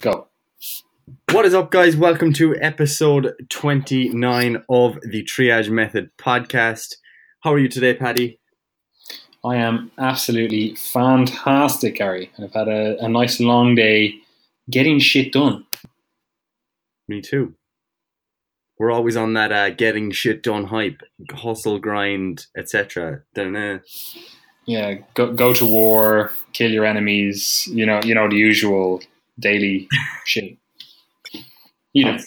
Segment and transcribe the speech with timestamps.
[0.00, 0.28] Go.
[1.32, 1.96] What is up, guys?
[1.96, 6.94] Welcome to episode 29 of the Triage Method podcast.
[7.40, 8.38] How are you today, Paddy?
[9.44, 12.30] I am absolutely fantastic, Gary.
[12.38, 14.14] I've had a, a nice long day
[14.70, 15.66] getting shit done.
[17.08, 17.54] Me too.
[18.78, 21.02] We're always on that uh, getting shit done hype,
[21.32, 23.22] hustle, grind, etc.
[24.64, 27.66] Yeah, go, go to war, kill your enemies.
[27.66, 29.00] You know, you know the usual
[29.38, 29.88] daily
[30.24, 30.56] shit.
[31.92, 32.18] You know.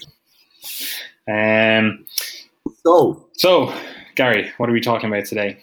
[1.27, 2.05] Um.
[2.85, 3.73] So So,
[4.15, 5.59] Gary, what are we talking about today?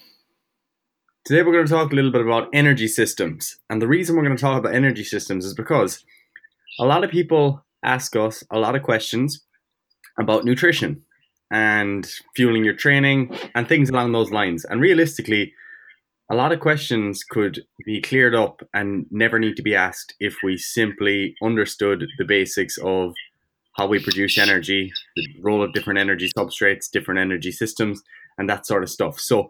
[1.28, 4.24] today we're going to talk a little bit about energy systems, and the reason we're
[4.24, 6.02] going to talk about energy systems is because
[6.80, 9.44] a lot of people ask us a lot of questions
[10.18, 11.02] about nutrition
[11.50, 14.64] and fueling your training and things along those lines.
[14.64, 15.52] And realistically,
[16.30, 20.36] a lot of questions could be cleared up and never need to be asked if
[20.42, 23.14] we simply understood the basics of
[23.76, 28.02] how we produce energy, the role of different energy substrates, different energy systems,
[28.36, 29.18] and that sort of stuff.
[29.18, 29.48] So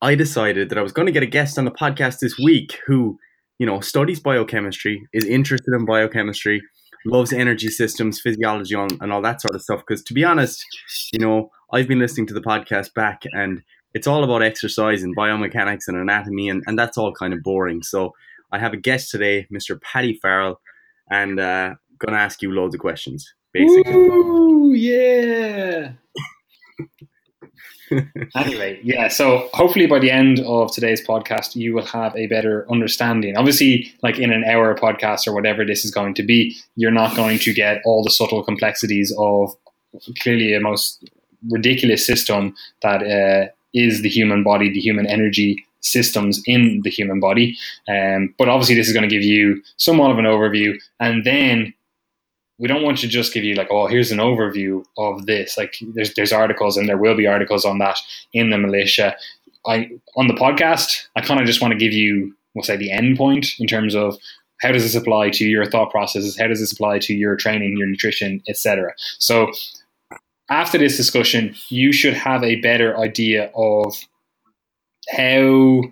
[0.00, 2.78] I decided that I was going to get a guest on the podcast this week
[2.86, 3.18] who,
[3.58, 6.62] you know, studies biochemistry, is interested in biochemistry,
[7.04, 9.82] loves energy systems, physiology, and all that sort of stuff.
[9.86, 10.64] Because to be honest,
[11.12, 13.62] you know, I've been listening to the podcast back and
[13.94, 17.82] it's all about exercise and biomechanics and anatomy, and, and that's all kind of boring.
[17.82, 18.12] So
[18.52, 19.80] I have a guest today, Mr.
[19.80, 20.60] Paddy Farrell,
[21.10, 23.92] and uh, going to ask you loads of questions, basically.
[23.92, 25.92] Ooh, yeah.
[28.36, 29.08] anyway, yeah.
[29.08, 33.36] So hopefully by the end of today's podcast, you will have a better understanding.
[33.36, 37.14] Obviously, like in an hour podcast or whatever this is going to be, you're not
[37.14, 39.54] going to get all the subtle complexities of
[40.20, 41.08] clearly a most
[41.50, 47.20] ridiculous system that uh, is the human body, the human energy systems in the human
[47.20, 47.56] body.
[47.88, 51.74] Um, but obviously, this is going to give you somewhat of an overview, and then
[52.58, 55.58] we don't want to just give you like, oh, here's an overview of this.
[55.58, 57.98] Like, there's there's articles, and there will be articles on that
[58.32, 59.16] in the militia.
[59.66, 62.92] I on the podcast, I kind of just want to give you, we'll say, the
[62.92, 64.16] end point in terms of
[64.60, 67.76] how does this apply to your thought processes, how does this apply to your training,
[67.76, 68.94] your nutrition, etc.
[69.18, 69.52] So
[70.50, 73.94] after this discussion, you should have a better idea of
[75.10, 75.82] how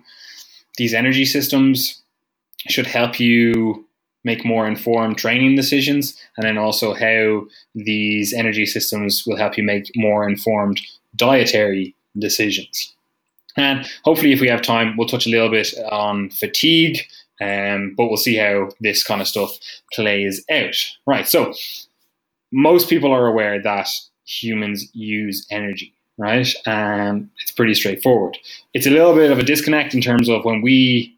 [0.77, 2.01] these energy systems
[2.67, 3.85] should help you
[4.23, 9.63] make more informed training decisions, and then also how these energy systems will help you
[9.63, 10.79] make more informed
[11.15, 12.93] dietary decisions.
[13.57, 16.99] And hopefully, if we have time, we'll touch a little bit on fatigue,
[17.41, 19.57] um, but we'll see how this kind of stuff
[19.93, 20.75] plays out.
[21.05, 21.27] Right.
[21.27, 21.53] So,
[22.51, 23.89] most people are aware that
[24.25, 26.47] humans use energy, right?
[26.65, 28.37] And it's pretty straightforward.
[28.73, 31.15] It's a little bit of a disconnect in terms of when we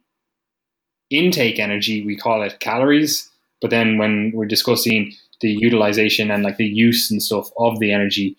[1.10, 3.30] intake energy, we call it calories,
[3.62, 7.92] but then when we're discussing the utilization and like the use and stuff of the
[7.92, 8.36] energy,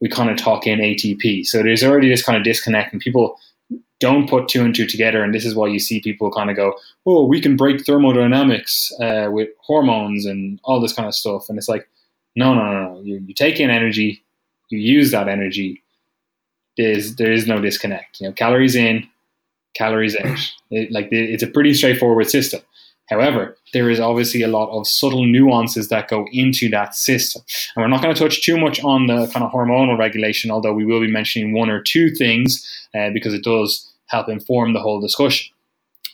[0.00, 1.46] we kind of talk in ATP.
[1.46, 3.38] So there's already this kind of disconnect, and people
[4.00, 5.22] don't put two and two together.
[5.22, 6.74] And this is why you see people kind of go,
[7.06, 11.58] "Oh, we can break thermodynamics uh, with hormones and all this kind of stuff." And
[11.58, 11.88] it's like,
[12.38, 13.00] no, no, no, no.
[13.02, 14.24] You, you take in energy,
[14.70, 15.82] you use that energy.
[16.76, 18.20] There's there is no disconnect.
[18.20, 19.08] You know, calories in,
[19.74, 20.38] calories out.
[20.70, 22.60] It, like it's a pretty straightforward system.
[23.08, 27.42] However, there is obviously a lot of subtle nuances that go into that system.
[27.74, 30.74] And we're not going to touch too much on the kind of hormonal regulation, although
[30.74, 34.80] we will be mentioning one or two things uh, because it does help inform the
[34.80, 35.50] whole discussion.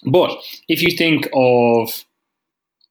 [0.07, 2.05] But if you think of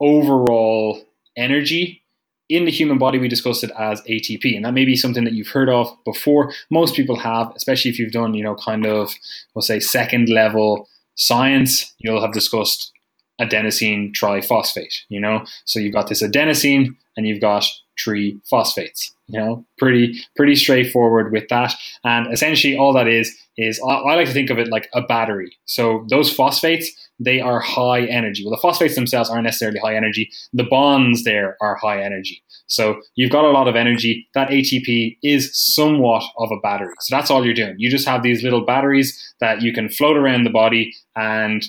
[0.01, 1.01] overall
[1.37, 2.02] energy
[2.49, 5.33] in the human body, we discussed it as ATP, and that may be something that
[5.33, 6.53] you've heard of before.
[6.69, 9.13] Most people have, especially if you've done, you know, kind of,
[9.53, 11.93] we'll say, second level science.
[11.99, 12.91] You'll have discussed
[13.39, 14.93] adenosine triphosphate.
[15.09, 17.65] You know, so you've got this adenosine and you've got
[18.01, 19.13] three phosphates.
[19.27, 21.73] You know, pretty pretty straightforward with that.
[22.03, 25.01] And essentially, all that is is I, I like to think of it like a
[25.01, 25.55] battery.
[25.65, 28.43] So those phosphates they are high energy.
[28.43, 30.29] Well, the phosphates themselves aren't necessarily high energy.
[30.51, 32.43] The bonds there are high energy.
[32.67, 34.27] So you've got a lot of energy.
[34.33, 36.93] That ATP is somewhat of a battery.
[37.01, 37.75] So that's all you're doing.
[37.77, 41.65] You just have these little batteries that you can float around the body and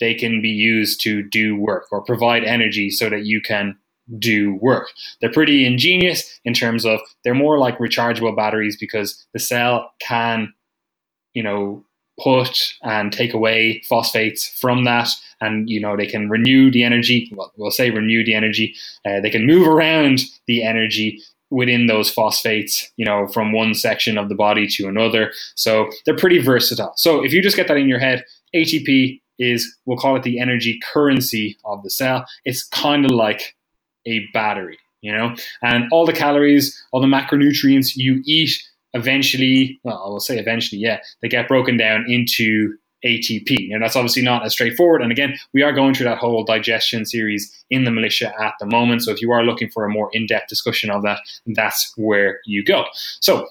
[0.00, 3.76] they can be used to do work or provide energy so that you can
[4.18, 4.88] do work.
[5.20, 10.52] They're pretty ingenious in terms of they're more like rechargeable batteries because the cell can,
[11.32, 11.84] you know,
[12.22, 15.08] put and take away phosphates from that
[15.40, 17.30] and you know they can renew the energy.
[17.34, 18.74] Well, we'll say renew the energy.
[19.04, 21.20] Uh, they can move around the energy
[21.50, 25.32] within those phosphates you know from one section of the body to another.
[25.56, 26.92] So they're pretty versatile.
[26.96, 28.24] So if you just get that in your head
[28.54, 32.24] atp is we'll call it the energy currency of the cell.
[32.44, 33.56] It's kind of like
[34.06, 38.62] a battery, you know, and all the calories, all the macronutrients you eat
[38.94, 43.72] eventually, well, I will say eventually, yeah, they get broken down into ATP.
[43.72, 45.02] And that's obviously not as straightforward.
[45.02, 48.66] And again, we are going through that whole digestion series in the militia at the
[48.66, 49.02] moment.
[49.02, 52.40] So if you are looking for a more in depth discussion of that, that's where
[52.46, 52.84] you go.
[53.20, 53.46] So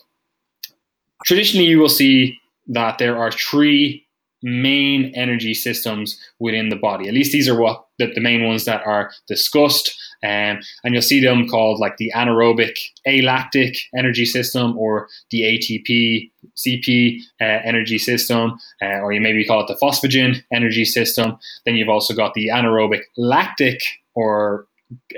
[1.25, 4.07] traditionally, you will see that there are three
[4.41, 7.07] main energy systems within the body.
[7.07, 9.95] At least these are what the, the main ones that are discussed.
[10.23, 16.31] Um, and you'll see them called like the anaerobic alactic energy system or the ATP
[16.57, 21.37] CP uh, energy system, uh, or you maybe call it the phosphagen energy system.
[21.65, 23.81] Then you've also got the anaerobic lactic
[24.15, 24.67] or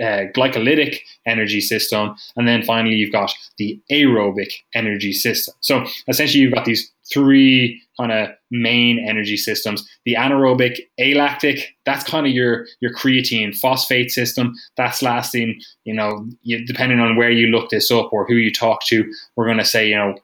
[0.02, 5.54] uh, glycolytic energy system, and then finally you've got the aerobic energy system.
[5.62, 9.88] So essentially, you've got these three kind of main energy systems.
[10.06, 14.54] The anaerobic alactic, that's kind of your your creatine phosphate system.
[14.78, 18.52] That's lasting, you know, you, depending on where you look this up or who you
[18.52, 20.16] talk to, we're going to say, you know,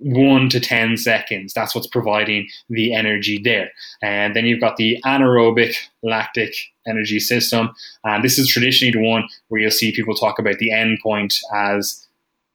[0.00, 1.52] one to 10 seconds.
[1.52, 3.70] That's what's providing the energy there.
[4.02, 6.54] And then you've got the anaerobic lactic
[6.86, 7.74] energy system.
[8.04, 12.06] And this is traditionally the one where you'll see people talk about the endpoint as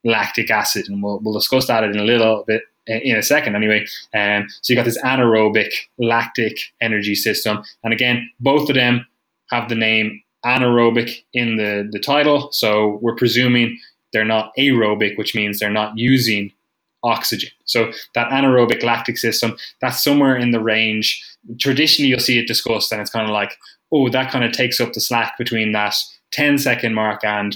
[0.04, 0.88] lactic acid.
[0.88, 3.86] And we'll, we'll discuss that in a little bit in a second anyway.
[4.14, 7.64] Um, so you've got this anaerobic lactic energy system.
[7.84, 9.06] And again, both of them
[9.50, 12.52] have the name anaerobic in the, the title.
[12.52, 13.80] So we're presuming
[14.12, 16.52] they're not aerobic, which means they're not using
[17.04, 17.50] oxygen.
[17.66, 21.24] So that anaerobic lactic system, that's somewhere in the range.
[21.60, 23.58] Traditionally, you'll see it discussed, and it's kind of like,
[23.92, 25.96] oh, that kind of takes up the slack between that
[26.32, 27.56] 10 second mark and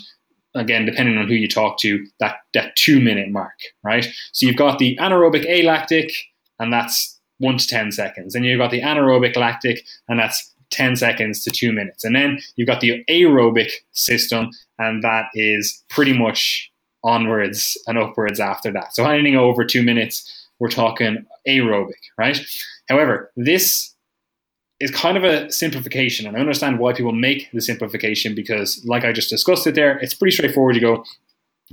[0.58, 4.08] again, depending on who you talk to, that, that two minute mark, right?
[4.34, 6.12] So you've got the anaerobic alactic,
[6.60, 8.36] and that's one to 10 seconds.
[8.36, 12.04] And you've got the anaerobic lactic, and that's 10 seconds to two minutes.
[12.04, 14.50] And then you've got the aerobic system,
[14.80, 16.72] and that is pretty much
[17.04, 18.94] onwards and upwards after that.
[18.94, 22.40] So anything over two minutes, we're talking aerobic, right?
[22.90, 23.94] However, this
[24.80, 29.04] is kind of a simplification, and I understand why people make the simplification because, like
[29.04, 30.76] I just discussed it there, it's pretty straightforward.
[30.76, 31.04] You go,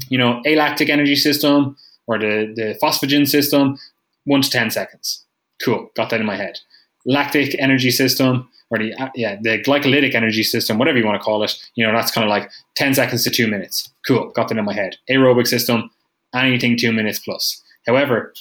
[0.08, 3.78] you know, alactic energy system or the, the phosphagen system,
[4.24, 5.24] one to 10 seconds.
[5.62, 6.58] Cool, got that in my head.
[7.06, 11.24] Lactic energy system, or the uh, yeah the glycolytic energy system, whatever you want to
[11.24, 11.54] call it.
[11.74, 13.90] You know, that's kind of like 10 seconds to two minutes.
[14.06, 14.96] Cool, got that in my head.
[15.10, 15.90] Aerobic system,
[16.34, 17.62] anything two minutes plus.
[17.86, 18.32] However,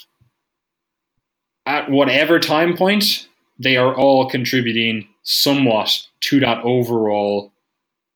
[1.65, 3.27] at whatever time point,
[3.59, 7.51] they are all contributing somewhat to that overall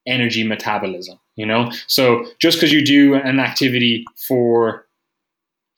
[0.05, 1.19] energy metabolism.
[1.35, 4.87] You know, so just because you do an activity for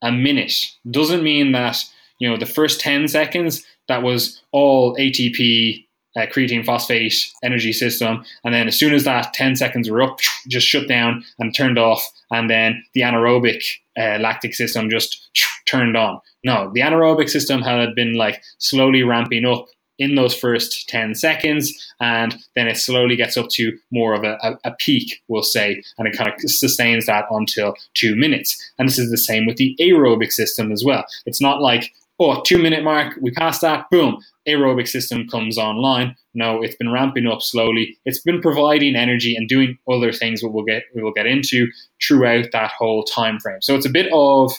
[0.02, 0.54] a minute
[0.90, 1.84] doesn't mean that
[2.20, 5.86] you know the first 10 seconds that was all ATP
[6.16, 7.14] uh, creatine phosphate
[7.44, 8.24] energy system.
[8.44, 11.78] And then as soon as that 10 seconds were up, just shut down and turned
[11.78, 12.08] off.
[12.32, 13.64] And then the anaerobic
[14.00, 15.30] uh, lactic system just
[15.66, 16.20] turned on.
[16.44, 19.66] No, the anaerobic system had been like slowly ramping up
[20.00, 24.38] in those first 10 seconds, and then it slowly gets up to more of a,
[24.42, 28.58] a, a, peak, we'll say, and it kind of sustains that until two minutes.
[28.80, 31.04] And this is the same with the aerobic system as well.
[31.26, 36.16] It's not like, oh, two minute mark, we passed that, boom, aerobic system comes online.
[36.34, 37.98] No, it's been ramping up slowly.
[38.06, 41.68] It's been providing energy and doing other things that we'll get we will get into
[42.06, 43.62] throughout that whole time frame.
[43.62, 44.54] So it's a bit of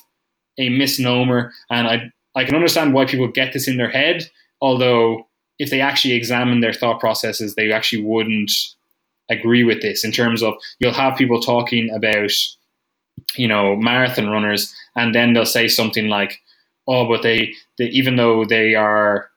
[0.59, 4.29] a misnomer, and I I can understand why people get this in their head.
[4.61, 5.27] Although
[5.59, 8.53] if they actually examine their thought processes, they actually wouldn't
[9.31, 10.05] agree with this.
[10.05, 12.31] In terms of you'll have people talking about
[13.37, 16.41] you know marathon runners, and then they'll say something like,
[16.87, 19.31] "Oh, but they, they even though they are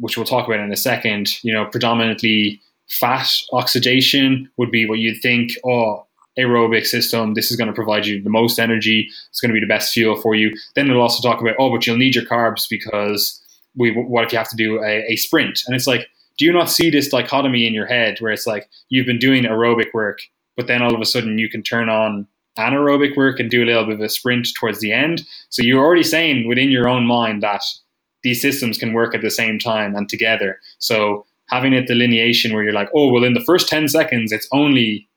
[0.00, 4.98] which we'll talk about in a second, you know, predominantly fat oxidation would be what
[4.98, 6.06] you'd think, oh,
[6.38, 9.60] aerobic system, this is going to provide you the most energy, it's going to be
[9.60, 10.54] the best fuel for you.
[10.74, 13.42] Then they'll also talk about, oh, but you'll need your carbs because
[13.74, 15.62] we, what if you have to do a, a sprint?
[15.66, 18.68] And it's like, do you not see this dichotomy in your head where it's like
[18.90, 20.20] you've been doing aerobic work,
[20.56, 22.26] but then all of a sudden you can turn on
[22.56, 25.22] anaerobic work and do a little bit of a sprint towards the end?
[25.50, 27.62] So you're already saying within your own mind that
[28.22, 30.58] these systems can work at the same time and together.
[30.78, 34.48] So having a delineation where you're like, oh, well, in the first 10 seconds, it's
[34.52, 35.08] only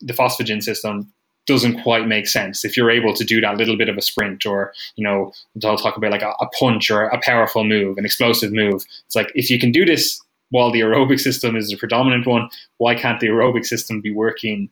[0.00, 1.12] the phosphagen system
[1.46, 2.64] doesn't quite make sense.
[2.64, 5.32] If you're able to do that little bit of a sprint or, you know,
[5.64, 8.84] I'll talk about like a, a punch or a powerful move, an explosive move.
[9.06, 10.20] It's like, if you can do this
[10.50, 12.48] while the aerobic system is the predominant one,
[12.78, 14.68] why can't the aerobic system be working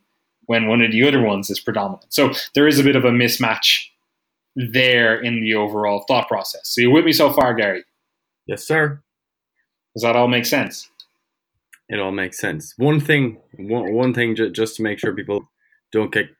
[0.46, 2.12] when one of the other ones is predominant?
[2.12, 3.86] So there is a bit of a mismatch
[4.56, 6.62] there in the overall thought process.
[6.64, 7.84] So you with me so far, Gary?
[8.46, 9.02] Yes, sir.
[9.94, 10.88] Does that all make sense?
[11.88, 12.74] It all makes sense.
[12.76, 15.48] One thing, one, one thing, just to make sure people
[15.92, 16.30] don't get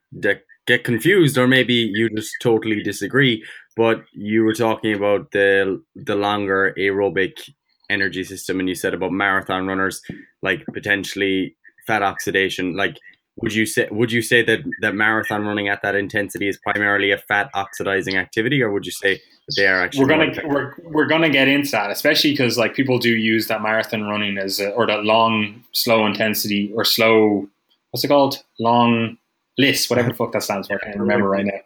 [0.66, 3.44] get confused, or maybe you just totally disagree.
[3.76, 7.50] But you were talking about the the longer aerobic
[7.90, 10.00] energy system, and you said about marathon runners,
[10.42, 11.56] like potentially
[11.87, 12.76] fat oxidation.
[12.76, 12.96] Like,
[13.36, 17.10] would you say would you say that that marathon running at that intensity is primarily
[17.10, 20.04] a fat oxidizing activity, or would you say that they are actually?
[20.04, 23.60] We're gonna we're, we're gonna get into that, especially because like people do use that
[23.60, 27.48] marathon running as a, or that long slow intensity or slow
[27.90, 29.18] what's it called long
[29.58, 30.74] LISS whatever the fuck that stands for.
[30.80, 31.60] I can't remember right now.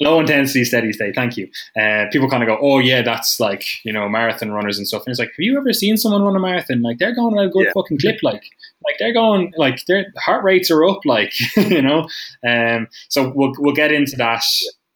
[0.00, 1.14] Low intensity, steady state.
[1.14, 1.48] Thank you.
[1.80, 5.04] Uh, people kind of go, oh yeah, that's like you know marathon runners and stuff.
[5.06, 6.82] And it's like, have you ever seen someone run a marathon?
[6.82, 7.72] Like they're going at a good yeah.
[7.74, 8.22] fucking clip.
[8.22, 8.42] Like
[8.84, 11.00] like they're going like their heart rates are up.
[11.04, 12.08] Like you know.
[12.46, 14.44] Um, so we'll we'll get into that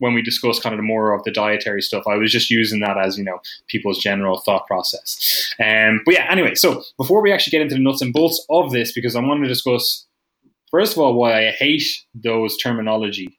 [0.00, 2.04] when we discuss kind of the more of the dietary stuff.
[2.07, 5.54] I was just using that as you know people's general thought process.
[5.64, 6.54] Um, but yeah, anyway.
[6.54, 9.42] So before we actually get into the nuts and bolts of this, because I want
[9.42, 10.07] to discuss
[10.71, 13.38] first of all, why I hate those terminology.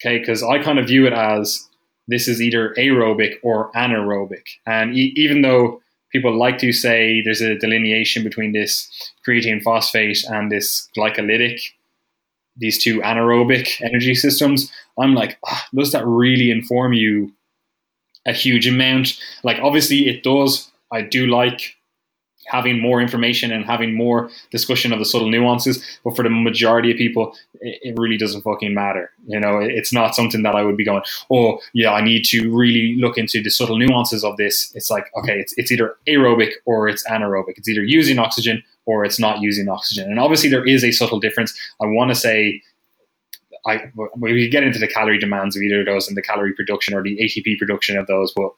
[0.00, 1.68] Okay, because I kind of view it as
[2.08, 7.40] this is either aerobic or anaerobic, and e- even though people like to say there's
[7.42, 8.90] a delineation between this
[9.26, 11.60] creatine phosphate and this glycolytic,
[12.56, 17.32] these two anaerobic energy systems, I'm like, oh, does that really inform you
[18.26, 19.18] a huge amount?
[19.44, 20.70] Like, obviously, it does.
[20.92, 21.76] I do like
[22.50, 25.82] having more information and having more discussion of the subtle nuances.
[26.04, 29.10] But for the majority of people, it, really doesn't fucking matter.
[29.26, 32.54] You know, it's not something that I would be going, oh, yeah, I need to
[32.54, 34.72] really look into the subtle nuances of this.
[34.74, 37.54] It's like, okay, it's, it's either aerobic or it's anaerobic.
[37.56, 40.10] It's either using oxygen or it's not using oxygen.
[40.10, 41.56] And obviously, there is a subtle difference.
[41.80, 42.62] I want to say,
[43.66, 46.94] I, we get into the calorie demands of either of those and the calorie production
[46.94, 48.52] or the ATP production of those, but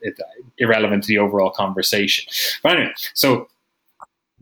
[0.58, 2.25] irrelevant to the overall conversation.
[2.62, 3.49] But anyway, so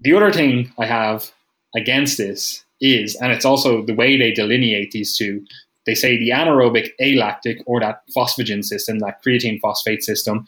[0.01, 1.31] the other thing I have
[1.75, 5.45] against this is, and it's also the way they delineate these two.
[5.87, 10.47] They say the anaerobic alactic or that phosphagen system, that creatine phosphate system,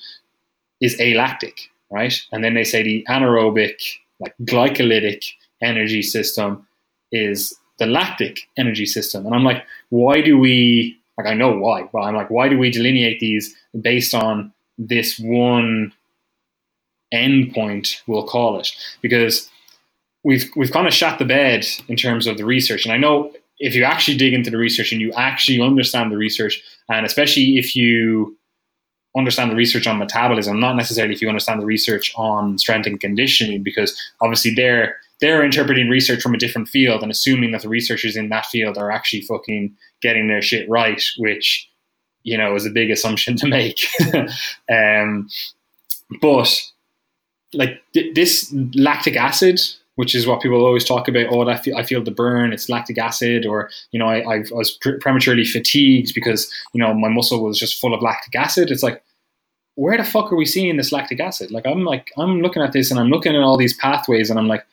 [0.80, 2.14] is alactic, right?
[2.32, 5.25] And then they say the anaerobic, like glycolytic
[5.61, 6.66] energy system
[7.12, 9.26] is the lactic energy system.
[9.26, 12.59] And I'm like, why do we, like, I know why, but I'm like, why do
[12.59, 15.92] we delineate these based on this one
[17.12, 18.69] endpoint, we'll call it,
[19.00, 19.49] because
[20.25, 22.85] we've we've kind of shot the bed in terms of the research.
[22.85, 26.16] And I know if you actually dig into the research and you actually understand the
[26.16, 28.37] research, and especially if you
[29.16, 33.00] understand the research on metabolism, not necessarily if you understand the research on strength and
[33.00, 37.69] conditioning, because obviously they're they're interpreting research from a different field and assuming that the
[37.69, 41.69] researchers in that field are actually fucking getting their shit right, which
[42.25, 43.87] you know is a big assumption to make.
[44.73, 45.28] um,
[46.21, 46.72] but
[47.54, 49.61] like th- this lactic acid,
[49.97, 51.26] which is what people always talk about.
[51.30, 52.52] Oh, I feel, I feel the burn.
[52.52, 56.92] It's lactic acid, or you know, I, I was pre- prematurely fatigued because you know
[56.94, 58.71] my muscle was just full of lactic acid.
[58.71, 59.02] It's like,
[59.75, 61.50] where the fuck are we seeing this lactic acid?
[61.50, 64.38] Like, I'm like, I'm looking at this and I'm looking at all these pathways, and
[64.38, 64.66] I'm like,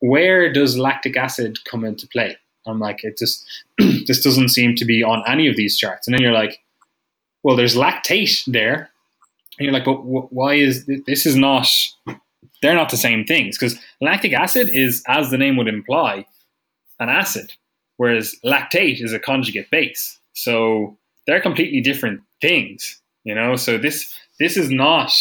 [0.00, 2.36] where does lactic acid come into play?
[2.66, 3.44] I'm like, it just
[3.78, 6.06] this doesn't seem to be on any of these charts.
[6.06, 6.60] And then you're like,
[7.42, 8.90] well, there's lactate there,
[9.62, 11.68] and you're like, but why is this is not?
[12.62, 16.26] They're not the same things because lactic acid is, as the name would imply,
[17.00, 17.52] an acid,
[17.96, 20.18] whereas lactate is a conjugate base.
[20.32, 23.56] So they're completely different things, you know.
[23.56, 25.12] So this this is not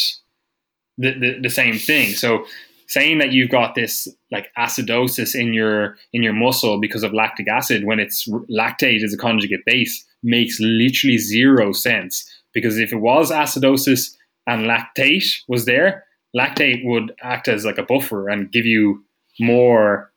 [0.98, 2.13] the, the, the same thing.
[2.13, 2.45] So
[2.88, 7.48] saying that you've got this like acidosis in your in your muscle because of lactic
[7.48, 12.98] acid when it's lactate is a conjugate base makes literally zero sense because if it
[12.98, 14.15] was acidosis
[14.48, 16.05] and lactate was there,
[16.36, 19.03] lactate would act as like a buffer and give you
[19.39, 20.12] more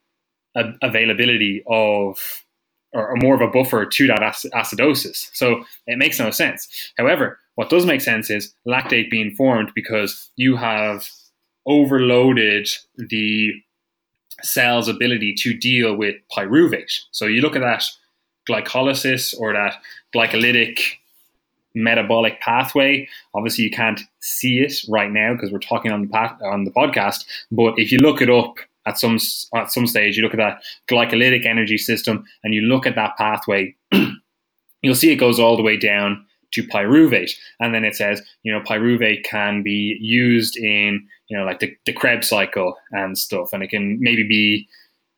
[0.82, 2.44] availability of
[2.92, 5.28] or, or, more of a buffer to that acidosis.
[5.32, 6.92] So it makes no sense.
[6.96, 11.08] However, what does make sense is lactate being formed because you have
[11.66, 13.52] overloaded the
[14.42, 17.00] cell's ability to deal with pyruvate.
[17.10, 17.84] So you look at that
[18.48, 19.76] glycolysis or that
[20.14, 20.78] glycolytic
[21.74, 23.08] metabolic pathway.
[23.34, 27.24] Obviously, you can't see it right now because we're talking on the on the podcast.
[27.50, 29.18] But if you look it up at some
[29.54, 33.16] at some stage, you look at that glycolytic energy system, and you look at that
[33.16, 33.74] pathway,
[34.82, 38.52] you'll see it goes all the way down to pyruvate, and then it says you
[38.52, 43.52] know pyruvate can be used in you know like the, the Krebs cycle and stuff,
[43.52, 44.68] and it can maybe be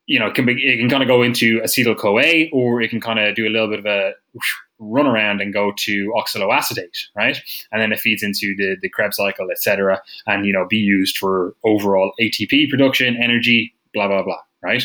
[0.07, 2.91] you know, it can be, it can kind of go into acetyl CoA, or it
[2.91, 4.13] can kind of do a little bit of a
[4.79, 7.39] run around and go to oxaloacetate, right?
[7.73, 11.19] And then it feeds into the, the Krebs cycle, etc., and you know be used
[11.19, 14.85] for overall ATP production, energy, blah blah blah, right?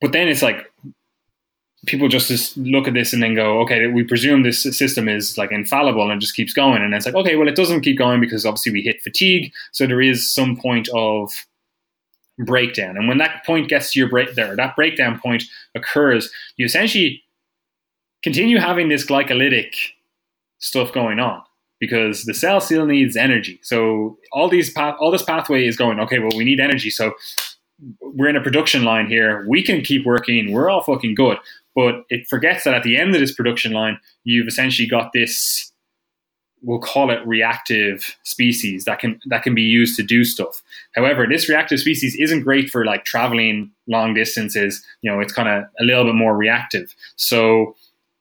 [0.00, 0.70] But then it's like
[1.86, 5.38] people just, just look at this and then go, okay, we presume this system is
[5.38, 6.82] like infallible and just keeps going.
[6.82, 9.52] And it's like, okay, well, it doesn't keep going because obviously we hit fatigue.
[9.72, 11.32] So there is some point of
[12.38, 12.96] breakdown.
[12.96, 17.22] And when that point gets to your break there, that breakdown point occurs, you essentially
[18.26, 19.72] continue having this glycolytic
[20.58, 21.40] stuff going on
[21.78, 23.60] because the cell still needs energy.
[23.62, 26.90] So all these path, all this pathway is going, okay, well, we need energy.
[26.90, 27.12] So
[28.00, 29.46] we're in a production line here.
[29.48, 30.50] We can keep working.
[30.50, 31.38] We're all fucking good.
[31.76, 35.70] But it forgets that at the end of this production line, you've essentially got this
[36.62, 40.62] we'll call it reactive species that can that can be used to do stuff.
[40.96, 44.82] However, this reactive species isn't great for like traveling long distances.
[45.02, 46.94] You know, it's kind of a little bit more reactive.
[47.14, 47.76] So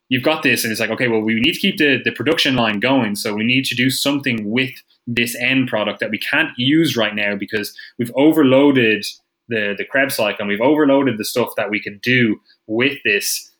[0.10, 2.56] you've got this, and it's like, okay, well, we need to keep the, the production
[2.56, 3.16] line going.
[3.16, 4.72] So we need to do something with
[5.08, 9.06] this end product that we can't use right now because we've overloaded
[9.48, 13.52] the the Krebs cycle and we've overloaded the stuff that we can do with this.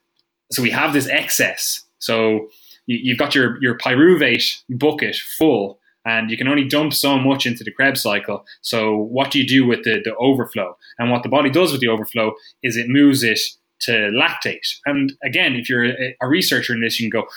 [0.52, 1.84] So we have this excess.
[2.00, 2.50] So
[2.88, 7.46] you, have got your your pyruvate bucket full, and you can only dump so much
[7.46, 8.46] into the Krebs cycle.
[8.62, 10.78] So what do you do with the the overflow?
[10.98, 12.34] And what the body does with the overflow
[12.64, 13.40] is it moves it
[13.82, 14.78] to lactate.
[14.86, 17.28] And again, if you're a, a researcher in this, you can go,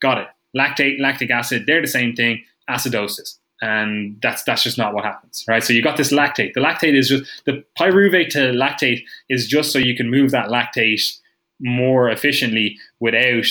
[0.00, 0.28] got it.
[0.56, 2.42] Lactate, lactic acid, they're the same thing.
[2.68, 5.62] Acidosis and that's that's just not what happens, right?
[5.62, 6.54] So you got this lactate.
[6.54, 10.48] The lactate is just the pyruvate to lactate is just so you can move that
[10.48, 11.18] lactate
[11.60, 13.46] more efficiently without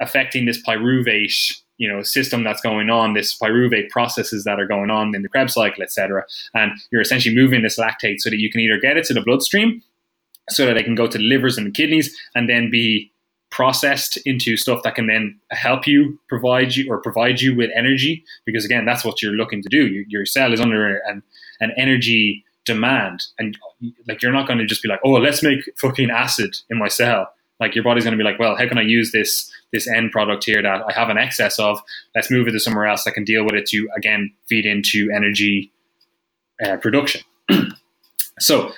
[0.00, 4.90] affecting this pyruvate you know system that's going on, this pyruvate processes that are going
[4.90, 6.24] on in the Krebs cycle, etc.
[6.54, 9.22] And you're essentially moving this lactate so that you can either get it to the
[9.22, 9.82] bloodstream,
[10.50, 13.10] so that they can go to the livers and the kidneys, and then be
[13.50, 18.24] processed into stuff that can then help you provide you or provide you with energy.
[18.46, 19.86] Because again that's what you're looking to do.
[19.86, 21.22] Your, your cell is under an,
[21.60, 23.24] an energy demand.
[23.38, 23.58] And
[24.06, 26.88] like you're not going to just be like oh let's make fucking acid in my
[26.88, 27.28] cell.
[27.58, 30.10] Like your body's going to be like well how can i use this this end
[30.10, 31.80] product here that i have an excess of?
[32.14, 35.10] Let's move it to somewhere else that can deal with it to again feed into
[35.14, 35.72] energy
[36.64, 37.22] uh, production.
[38.40, 38.72] So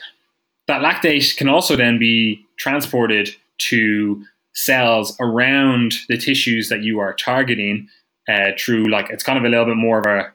[0.69, 7.15] that lactate can also then be transported to cells around the tissues that you are
[7.15, 7.89] targeting
[8.29, 10.33] uh, through like it's kind of a little bit more of a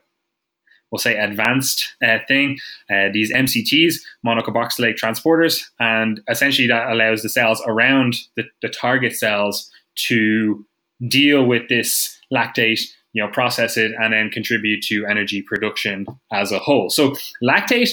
[0.91, 2.57] we'll say advanced uh, thing.
[2.89, 9.15] Uh, these mcts monocarboxylate transporters and essentially that allows the cells around the, the target
[9.15, 10.65] cells to
[11.07, 12.81] deal with this lactate
[13.13, 16.89] you know process it and then contribute to energy production as a whole.
[16.89, 17.89] So lactate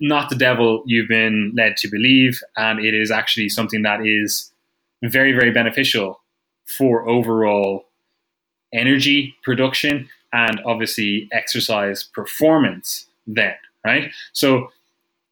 [0.00, 4.52] not the devil you've been led to believe and it is actually something that is
[5.02, 6.20] very, very beneficial
[6.64, 7.84] for overall
[8.72, 14.10] energy production and obviously exercise performance then, right?
[14.32, 14.70] So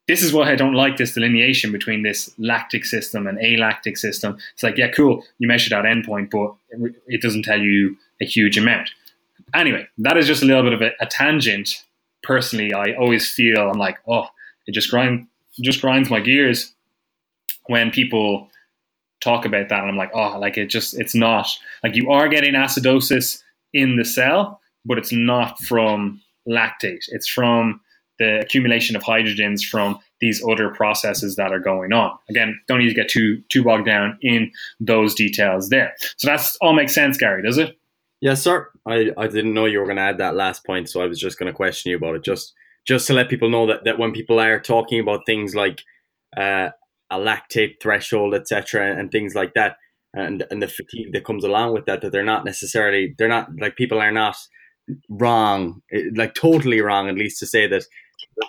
[0.06, 4.38] this is why I don't like this delineation between this lactic system and alactic system.
[4.52, 6.54] It's like, yeah, cool, you measure that endpoint, but
[7.06, 8.90] it doesn't tell you a huge amount.
[9.54, 11.84] Anyway, that is just a little bit of a, a tangent.
[12.22, 14.26] Personally, I always feel I'm like, oh,
[14.66, 15.26] it just grind,
[15.60, 16.74] just grinds my gears
[17.66, 18.48] when people
[19.20, 21.48] talk about that and I'm like, oh, like it just it's not
[21.82, 27.04] like you are getting acidosis in the cell, but it's not from lactate.
[27.08, 27.80] It's from
[28.18, 32.16] the accumulation of hydrogens from these other processes that are going on.
[32.30, 35.94] Again, don't need to get too too bogged down in those details there.
[36.16, 37.76] So that's all makes sense, Gary, does it?
[38.20, 38.70] Yes, sir.
[38.86, 41.18] I, I didn't know you were going to add that last point, so I was
[41.18, 42.24] just going to question you about it.
[42.24, 42.54] Just
[42.86, 45.82] just to let people know that, that when people are talking about things like
[46.36, 46.70] uh,
[47.10, 49.76] a lactate threshold, etc., and things like that,
[50.12, 52.00] and and the fatigue that comes along with that.
[52.00, 54.36] That they're not necessarily they're not like people are not
[55.08, 57.84] wrong, eh, like totally wrong, at least to say that.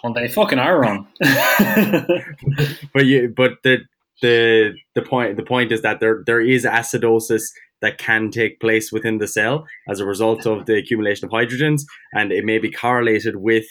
[0.04, 1.08] Well, they fucking are wrong.
[1.19, 3.80] but you, but the
[4.21, 7.43] the the point the point is that there there is acidosis
[7.82, 11.82] that can take place within the cell as a result of the accumulation of hydrogens,
[12.13, 13.65] and it may be correlated with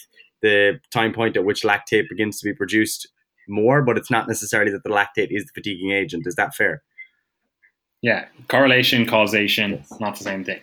[0.44, 3.08] the time point at which lactate begins to be produced
[3.48, 6.26] more, but it's not necessarily that the lactate is the fatiguing agent.
[6.26, 6.82] Is that fair?
[8.02, 10.00] Yeah, correlation, causation, yes.
[10.00, 10.60] not the same thing.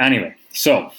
[0.00, 0.90] Anyway, so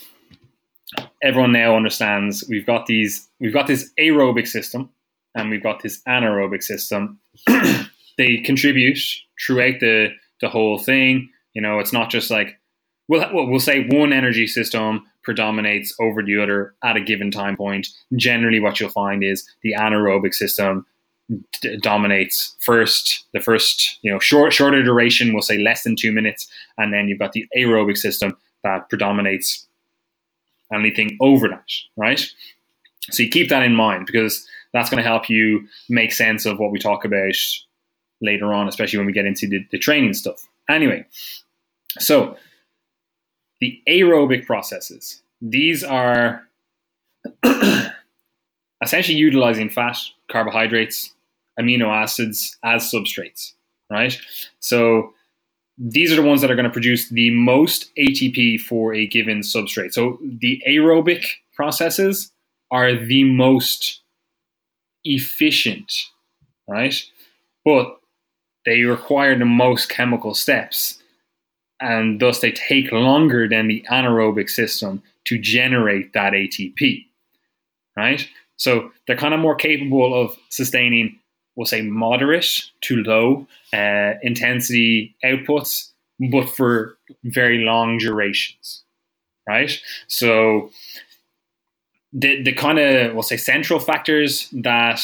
[1.23, 4.89] everyone now understands we've got these we've got this aerobic system
[5.34, 7.19] and we've got this anaerobic system.
[8.17, 8.99] they contribute
[9.45, 11.29] throughout the the whole thing.
[11.53, 12.60] You know, it's not just like
[13.08, 17.88] we'll we'll say one energy system predominates over the other at a given time point.
[18.15, 20.85] Generally, what you'll find is the anaerobic system
[21.61, 23.25] d- dominates first.
[23.33, 27.09] The first, you know, short, shorter duration, we'll say less than two minutes, and then
[27.09, 29.67] you've got the aerobic system that predominates
[30.73, 32.25] anything over that, right?
[33.11, 36.59] So you keep that in mind because that's going to help you make sense of
[36.59, 37.35] what we talk about
[38.21, 40.43] later on, especially when we get into the, the training stuff.
[40.69, 41.05] Anyway,
[41.99, 42.35] so
[43.59, 46.47] the aerobic processes, these are
[48.81, 49.97] essentially utilizing fat,
[50.31, 51.13] carbohydrates,
[51.59, 53.53] amino acids as substrates,
[53.89, 54.17] right?
[54.59, 55.13] So
[55.77, 59.39] these are the ones that are going to produce the most ATP for a given
[59.39, 59.93] substrate.
[59.93, 62.31] So the aerobic processes
[62.71, 64.01] are the most
[65.03, 65.91] efficient,
[66.67, 66.95] right?
[67.63, 67.99] But
[68.65, 71.01] they require the most chemical steps,
[71.81, 77.05] and thus they take longer than the anaerobic system to generate that ATP,
[77.95, 78.27] right?
[78.57, 81.19] So they're kind of more capable of sustaining,
[81.55, 85.91] we'll say, moderate to low uh, intensity outputs,
[86.31, 88.83] but for very long durations,
[89.47, 89.71] right?
[90.07, 90.69] So
[92.13, 95.01] the the kind of we'll say central factors that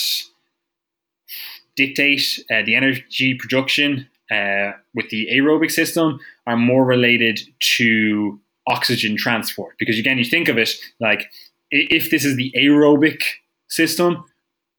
[1.76, 7.42] dictate uh, the energy production uh, with the aerobic system are more related
[7.78, 9.76] to oxygen transport.
[9.80, 11.30] Because again you think of it like
[11.70, 13.24] if this is the aerobic
[13.70, 14.24] system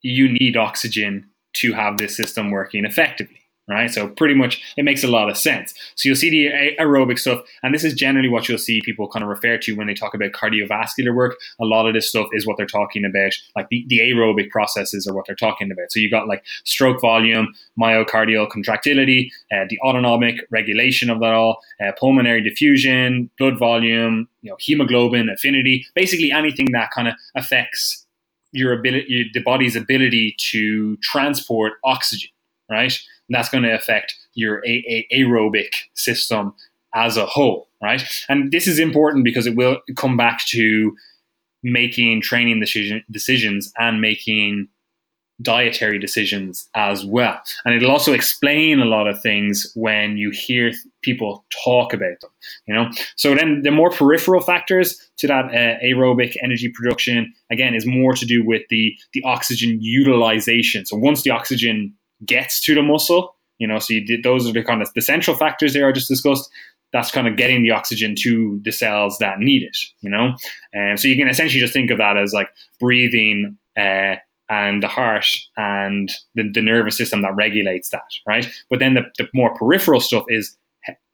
[0.02, 3.90] you need oxygen to have this system working effectively right?
[3.90, 5.72] So pretty much it makes a lot of sense.
[5.94, 9.22] So you'll see the aerobic stuff, and this is generally what you'll see people kind
[9.22, 11.36] of refer to when they talk about cardiovascular work.
[11.60, 15.06] A lot of this stuff is what they're talking about, like the, the aerobic processes
[15.06, 15.92] are what they're talking about.
[15.92, 21.58] So you got like stroke volume, myocardial contractility, uh, the autonomic regulation of that all,
[21.84, 28.06] uh, pulmonary diffusion, blood volume, you know, hemoglobin, affinity, basically anything that kind of affects
[28.52, 32.30] your ability, the body's ability to transport oxygen,
[32.70, 32.98] right?
[33.32, 36.54] And that's going to affect your a- a- aerobic system
[36.94, 38.04] as a whole, right?
[38.28, 40.94] And this is important because it will come back to
[41.62, 44.68] making training decision, decisions and making
[45.40, 47.40] dietary decisions as well.
[47.64, 52.30] And it'll also explain a lot of things when you hear people talk about them,
[52.66, 52.90] you know?
[53.16, 58.12] So then the more peripheral factors to that uh, aerobic energy production, again, is more
[58.12, 60.84] to do with the, the oxygen utilization.
[60.84, 63.36] So once the oxygen gets to the muscle.
[63.58, 65.92] You know, so you did, those are the kind of the central factors there I
[65.92, 66.50] just discussed.
[66.92, 69.76] That's kind of getting the oxygen to the cells that need it.
[70.00, 70.34] You know,
[70.72, 72.48] and so you can essentially just think of that as like
[72.80, 73.58] breathing.
[73.76, 74.16] Uh,
[74.48, 78.46] and the heart and the, the, nervous system that regulates that, right?
[78.68, 80.54] But then the, the more peripheral stuff is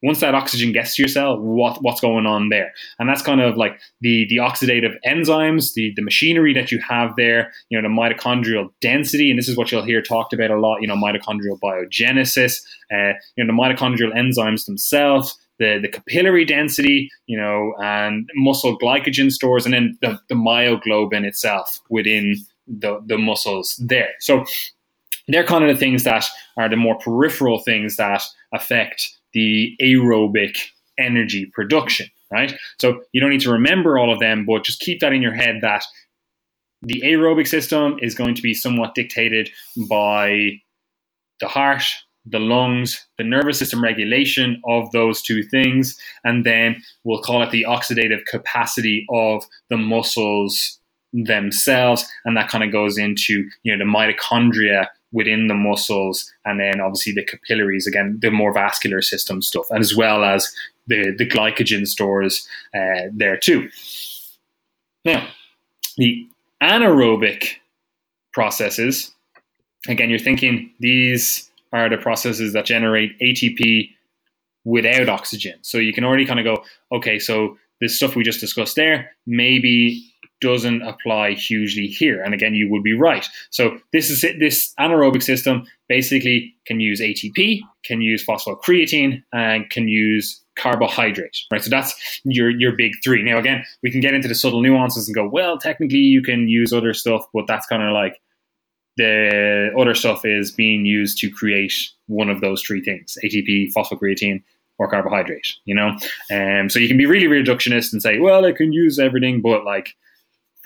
[0.02, 2.72] once that oxygen gets to your cell, what what's going on there?
[2.98, 7.16] And that's kind of like the the oxidative enzymes, the the machinery that you have
[7.16, 10.58] there, you know, the mitochondrial density, and this is what you'll hear talked about a
[10.58, 12.60] lot, you know, mitochondrial biogenesis,
[12.92, 18.78] uh, you know, the mitochondrial enzymes themselves, the, the capillary density, you know, and muscle
[18.78, 24.10] glycogen stores, and then the, the myoglobin itself within the, the muscles there.
[24.20, 24.44] So
[25.26, 30.56] they're kind of the things that are the more peripheral things that affect the aerobic
[30.98, 32.54] energy production, right?
[32.80, 35.34] So you don't need to remember all of them, but just keep that in your
[35.34, 35.84] head that
[36.82, 39.50] the aerobic system is going to be somewhat dictated
[39.88, 40.60] by
[41.40, 41.82] the heart,
[42.24, 47.50] the lungs, the nervous system regulation of those two things, and then we'll call it
[47.50, 50.78] the oxidative capacity of the muscles
[51.12, 56.60] themselves, and that kind of goes into you know the mitochondria within the muscles, and
[56.60, 60.52] then obviously the capillaries, again, the more vascular system stuff, and as well as
[60.86, 63.68] the, the glycogen stores uh, there too.
[65.04, 65.28] Now,
[65.96, 66.28] the
[66.62, 67.54] anaerobic
[68.32, 69.12] processes,
[69.88, 73.90] again, you're thinking these are the processes that generate ATP
[74.64, 75.58] without oxygen.
[75.62, 79.12] So you can already kind of go, okay, so this stuff we just discussed there,
[79.26, 80.04] maybe
[80.40, 82.22] doesn't apply hugely here.
[82.22, 83.26] And again, you would be right.
[83.50, 89.68] So this is it, this anaerobic system basically can use ATP, can use phosphocreatine, and
[89.70, 91.36] can use carbohydrate.
[91.50, 91.62] Right.
[91.62, 93.22] So that's your your big three.
[93.22, 96.48] Now again, we can get into the subtle nuances and go, well, technically you can
[96.48, 98.20] use other stuff, but that's kind of like
[98.96, 101.72] the other stuff is being used to create
[102.06, 104.42] one of those three things: ATP, phosphocreatine,
[104.78, 105.54] or carbohydrate.
[105.64, 105.96] You know,
[106.32, 109.64] um, so you can be really reductionist and say, well, I can use everything, but
[109.64, 109.94] like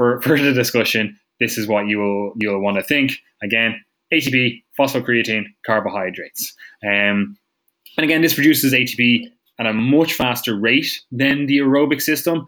[0.03, 3.13] for further discussion, this is what you will you'll want to think.
[3.43, 3.81] Again,
[4.13, 6.55] ATP, phosphocreatine, carbohydrates.
[6.85, 7.37] Um,
[7.97, 9.27] and again, this produces ATP
[9.59, 12.47] at a much faster rate than the aerobic system.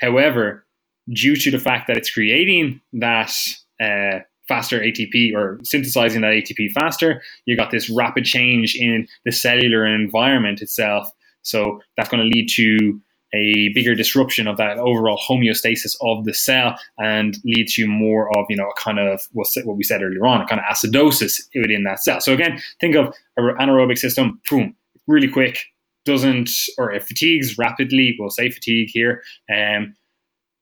[0.00, 0.66] However,
[1.12, 3.32] due to the fact that it's creating that
[3.80, 9.32] uh, faster ATP or synthesizing that ATP faster, you got this rapid change in the
[9.32, 11.10] cellular environment itself.
[11.42, 13.00] So that's going to lead to
[13.34, 18.46] a bigger disruption of that overall homeostasis of the cell and lead to more of
[18.48, 21.84] you know a kind of what we said earlier on, a kind of acidosis within
[21.84, 22.20] that cell.
[22.20, 24.74] So again, think of an anaerobic system, boom,
[25.06, 25.66] really quick,
[26.04, 28.16] doesn't or it fatigues rapidly.
[28.18, 29.22] We'll say fatigue here.
[29.52, 29.94] Um,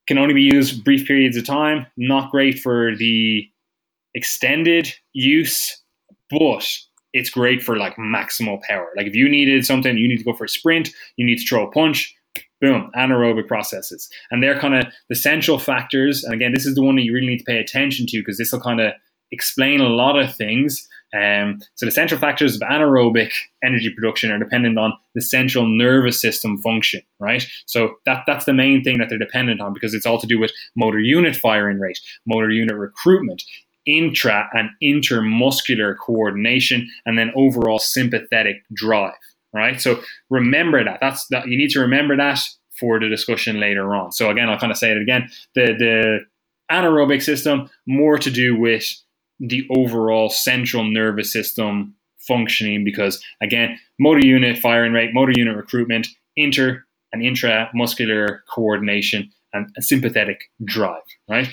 [0.06, 1.86] can only be used brief periods of time.
[1.96, 3.48] Not great for the
[4.14, 5.82] extended use,
[6.30, 6.66] but
[7.12, 8.92] it's great for like maximal power.
[8.96, 11.46] Like if you needed something, you need to go for a sprint, you need to
[11.46, 12.14] throw a punch,
[12.60, 14.08] boom, anaerobic processes.
[14.30, 16.24] And they're kind of the central factors.
[16.24, 18.38] And again, this is the one that you really need to pay attention to because
[18.38, 18.92] this will kind of
[19.32, 20.88] explain a lot of things.
[21.14, 23.30] Um, so the central factors of anaerobic
[23.64, 27.46] energy production are dependent on the central nervous system function, right?
[27.66, 30.38] So that that's the main thing that they're dependent on because it's all to do
[30.38, 33.42] with motor unit firing rate, motor unit recruitment,
[33.86, 39.14] intra and intermuscular coordination, and then overall sympathetic drive.
[39.56, 39.80] Right.
[39.80, 40.98] So remember that.
[41.00, 41.48] That's that.
[41.48, 42.40] You need to remember that
[42.78, 44.12] for the discussion later on.
[44.12, 45.30] So again, I'll kind of say it again.
[45.54, 46.18] The the
[46.70, 48.84] anaerobic system more to do with
[49.40, 56.08] the overall central nervous system functioning because again, motor unit firing rate, motor unit recruitment,
[56.36, 61.00] inter and intramuscular coordination, and sympathetic drive.
[61.30, 61.48] Right.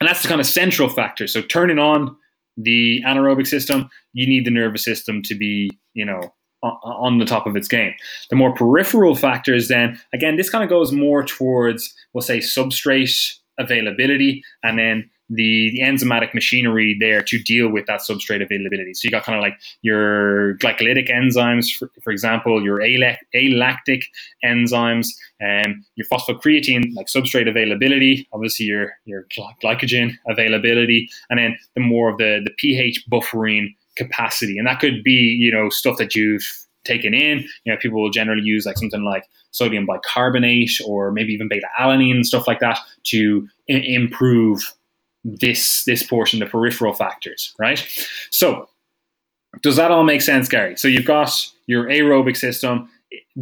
[0.00, 1.26] And that's the kind of central factor.
[1.26, 2.16] So turning on
[2.56, 6.20] the anaerobic system, you need the nervous system to be, you know,
[6.62, 7.94] on the top of its game.
[8.30, 13.34] The more peripheral factors, then again, this kind of goes more towards, we'll say, substrate
[13.58, 18.94] availability, and then the, the enzymatic machinery there to deal with that substrate availability.
[18.94, 24.04] So you got kind of like your glycolytic enzymes, for, for example, your alactic
[24.44, 25.08] enzymes,
[25.40, 29.26] and um, your phosphocreatine, like substrate availability, obviously your your
[29.62, 35.04] glycogen availability, and then the more of the the pH buffering capacity, and that could
[35.04, 36.46] be you know stuff that you've
[36.84, 37.40] taken in.
[37.64, 41.66] You know, people will generally use like something like sodium bicarbonate or maybe even beta
[41.78, 44.62] alanine and stuff like that to I- improve
[45.24, 47.86] this this portion, the peripheral factors, right?
[48.30, 48.68] So
[49.62, 50.76] does that all make sense, Gary?
[50.76, 51.30] So you've got
[51.66, 52.88] your aerobic system,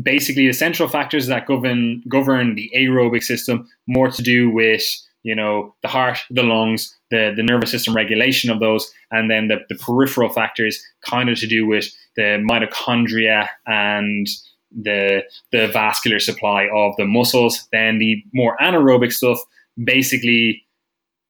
[0.01, 4.83] basically the central factors that govern govern the aerobic system, more to do with
[5.27, 9.49] you know the heart, the lungs, the the nervous system regulation of those, and then
[9.49, 14.29] the, the peripheral factors kind of to do with the mitochondria and
[14.71, 17.67] the the vascular supply of the muscles.
[17.73, 19.41] Then the more anaerobic stuff
[19.83, 20.63] basically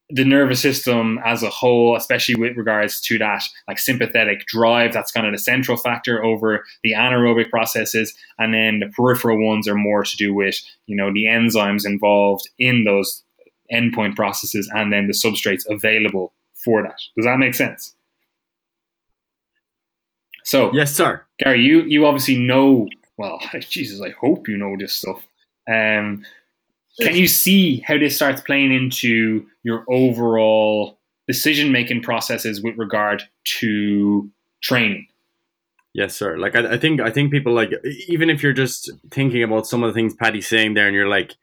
[0.09, 5.11] the nervous system as a whole, especially with regards to that like sympathetic drive, that's
[5.11, 9.75] kind of the central factor over the anaerobic processes, and then the peripheral ones are
[9.75, 13.23] more to do with you know the enzymes involved in those
[13.73, 16.99] endpoint processes, and then the substrates available for that.
[17.17, 17.95] Does that make sense?
[20.45, 21.25] So yes, sir.
[21.39, 23.41] Gary, you you obviously know well.
[23.61, 25.27] Jesus, I hope you know this stuff.
[25.69, 26.25] Um,
[27.01, 33.25] can you see how this starts playing into your overall decision making processes with regard
[33.59, 34.31] to
[34.63, 35.07] training?
[35.93, 36.39] Yes, sir.
[36.39, 37.73] Like I, I, think I think people like
[38.07, 41.09] even if you're just thinking about some of the things Paddy's saying there, and you're
[41.09, 41.35] like,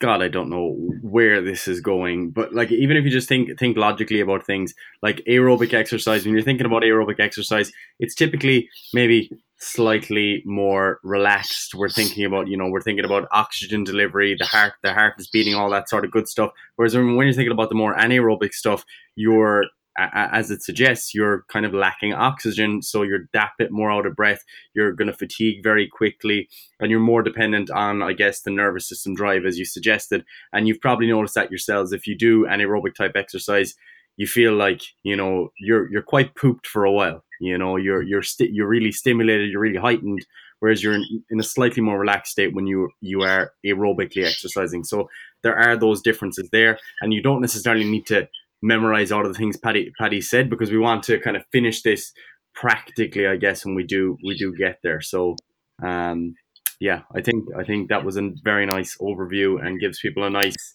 [0.00, 2.30] God, I don't know where this is going.
[2.30, 6.34] But like even if you just think think logically about things like aerobic exercise, when
[6.34, 11.74] you're thinking about aerobic exercise, it's typically maybe slightly more relaxed.
[11.74, 15.28] We're thinking about, you know, we're thinking about oxygen delivery, the heart, the heart is
[15.28, 16.50] beating, all that sort of good stuff.
[16.76, 18.84] Whereas when you're thinking about the more anaerobic stuff,
[19.16, 19.64] you're,
[19.96, 24.16] as it suggests, you're kind of lacking oxygen, so you're that bit more out of
[24.16, 24.44] breath.
[24.74, 26.48] You're going to fatigue very quickly,
[26.78, 30.24] and you're more dependent on, I guess, the nervous system drive, as you suggested.
[30.52, 33.74] And you've probably noticed that yourselves if you do anaerobic type exercise
[34.20, 37.24] you feel like you know you're you're quite pooped for a while.
[37.40, 40.26] You know, you're you're sti- you're really stimulated, you're really heightened,
[40.58, 44.84] whereas you're in, in a slightly more relaxed state when you you are aerobically exercising.
[44.84, 45.08] So
[45.42, 48.28] there are those differences there, and you don't necessarily need to
[48.62, 51.82] memorize all of the things Paddy Paddy said because we want to kind of finish
[51.82, 52.12] this
[52.54, 55.00] practically, I guess, when we do we do get there.
[55.00, 55.36] So.
[55.82, 56.34] Um,
[56.80, 60.30] yeah, I think I think that was a very nice overview and gives people a
[60.30, 60.74] nice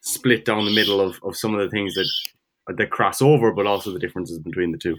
[0.00, 2.08] split down the middle of, of some of the things that
[2.76, 4.96] that cross over, but also the differences between the two.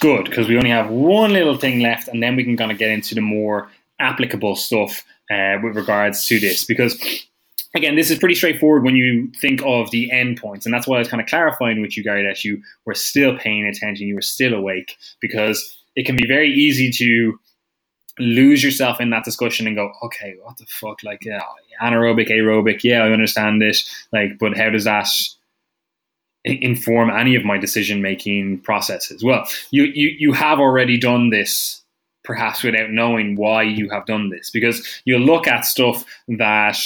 [0.00, 2.78] Good, because we only have one little thing left, and then we can kind of
[2.78, 6.64] get into the more applicable stuff uh, with regards to this.
[6.64, 6.98] Because
[7.76, 10.98] again, this is pretty straightforward when you think of the endpoints, and that's why I
[11.00, 14.22] was kind of clarifying with you, Gary, that you were still paying attention, you were
[14.22, 17.38] still awake, because it can be very easy to
[18.18, 21.02] lose yourself in that discussion and go, okay, what the fuck?
[21.02, 21.42] Like, yeah,
[21.82, 23.88] anaerobic, aerobic, yeah, I understand this.
[24.12, 25.08] Like, but how does that
[26.44, 29.22] inform any of my decision making processes?
[29.22, 31.82] Well, you, you you have already done this
[32.24, 34.50] perhaps without knowing why you have done this.
[34.50, 36.78] Because you'll look at stuff that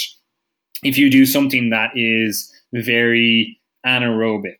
[0.83, 4.59] if you do something that is very anaerobic,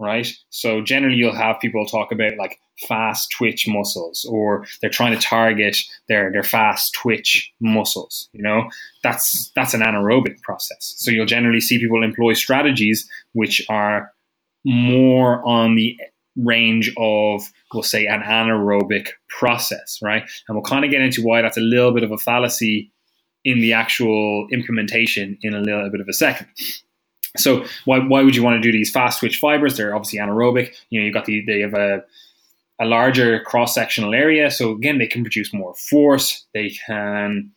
[0.00, 0.28] right?
[0.50, 5.24] So generally you'll have people talk about like fast twitch muscles or they're trying to
[5.24, 5.76] target
[6.08, 8.68] their their fast twitch muscles, you know?
[9.02, 10.94] That's that's an anaerobic process.
[10.96, 14.12] So you'll generally see people employ strategies which are
[14.64, 15.98] more on the
[16.36, 20.22] range of we'll say an anaerobic process, right?
[20.48, 22.90] And we'll kind of get into why that's a little bit of a fallacy
[23.44, 26.46] in the actual implementation in a little bit of a second.
[27.36, 29.76] So why, why would you want to do these fast twitch fibers?
[29.76, 30.74] They're obviously anaerobic.
[30.90, 32.04] You know, you've got the they have a
[32.80, 34.50] a larger cross sectional area.
[34.50, 36.44] So again, they can produce more force.
[36.52, 37.52] They can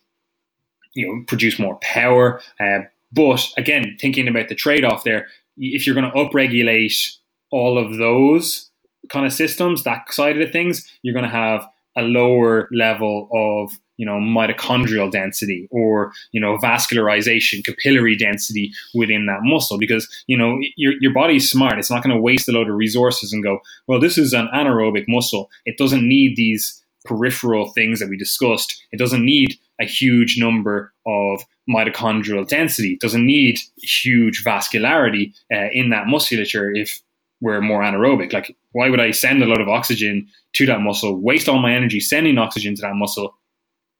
[0.94, 2.40] you know produce more power.
[2.58, 2.80] Uh,
[3.12, 7.16] but again, thinking about the trade off there, if you're going to upregulate
[7.50, 8.70] all of those
[9.08, 13.28] kind of systems, that side of the things, you're going to have a lower level
[13.32, 20.08] of you know mitochondrial density or you know vascularization capillary density within that muscle because
[20.26, 21.78] you know your, your body's smart.
[21.78, 24.48] It's not going to waste a load of resources and go well this is an
[24.54, 25.50] anaerobic muscle.
[25.64, 28.82] It doesn't need these peripheral things that we discussed.
[28.92, 32.94] It doesn't need a huge number of mitochondrial density.
[32.94, 37.00] It doesn't need huge vascularity uh, in that musculature if
[37.40, 38.32] we're more anaerobic.
[38.32, 41.74] Like, why would I send a lot of oxygen to that muscle, waste all my
[41.74, 43.36] energy sending oxygen to that muscle,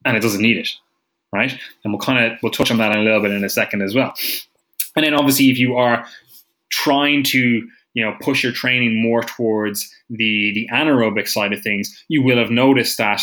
[0.07, 0.69] and it doesn't need it,
[1.33, 1.51] right?
[1.83, 3.81] And we'll kind of we'll touch on that in a little bit in a second
[3.81, 4.13] as well.
[4.95, 6.07] And then obviously, if you are
[6.69, 12.03] trying to you know push your training more towards the the anaerobic side of things,
[12.07, 13.21] you will have noticed that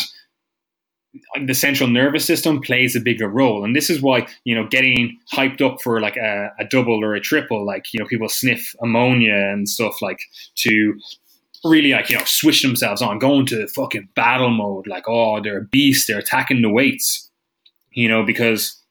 [1.45, 5.17] the central nervous system plays a bigger role and this is why you know getting
[5.31, 8.75] hyped up for like a, a, double or a triple like you know people sniff
[8.81, 10.19] ammonia and stuff like
[10.55, 10.93] to
[11.65, 15.59] really like you know switch themselves on go into fucking battle mode like oh they're
[15.59, 17.29] a beast they're attacking the weights
[17.91, 18.81] you know because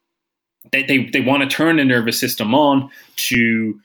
[0.72, 3.78] they, they, they want to turn the nervous system on to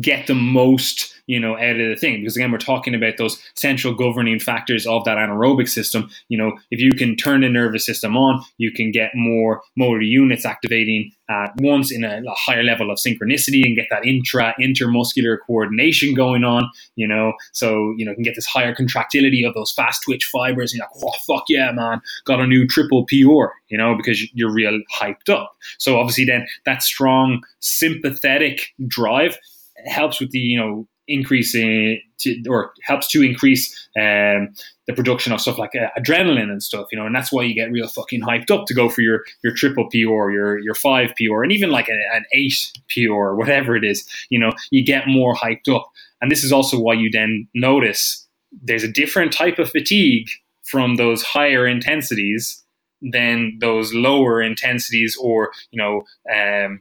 [0.00, 2.20] get the most you know, out of the thing.
[2.20, 6.10] Because again, we're talking about those central governing factors of that anaerobic system.
[6.28, 10.02] You know, if you can turn the nervous system on, you can get more motor
[10.02, 14.54] units activating at once in a, a higher level of synchronicity and get that intra
[14.60, 16.70] intermuscular coordination going on.
[16.96, 20.24] You know, so you know, you can get this higher contractility of those fast twitch
[20.26, 20.72] fibers.
[20.72, 23.52] And you're like, oh fuck yeah, man, got a new triple PR.
[23.68, 25.56] You know, because you're real hyped up.
[25.78, 29.38] So obviously, then that strong sympathetic drive
[29.86, 34.54] helps with the you know increasing to, or helps to increase um,
[34.86, 37.54] the production of stuff like uh, adrenaline and stuff, you know, and that's why you
[37.54, 40.74] get real fucking hyped up to go for your your triple P or your your
[40.74, 44.38] five P or and even like a, an eight P or whatever it is, you
[44.38, 45.90] know, you get more hyped up,
[46.20, 48.26] and this is also why you then notice
[48.62, 50.28] there's a different type of fatigue
[50.62, 52.62] from those higher intensities
[53.02, 56.02] than those lower intensities or you know
[56.34, 56.80] um,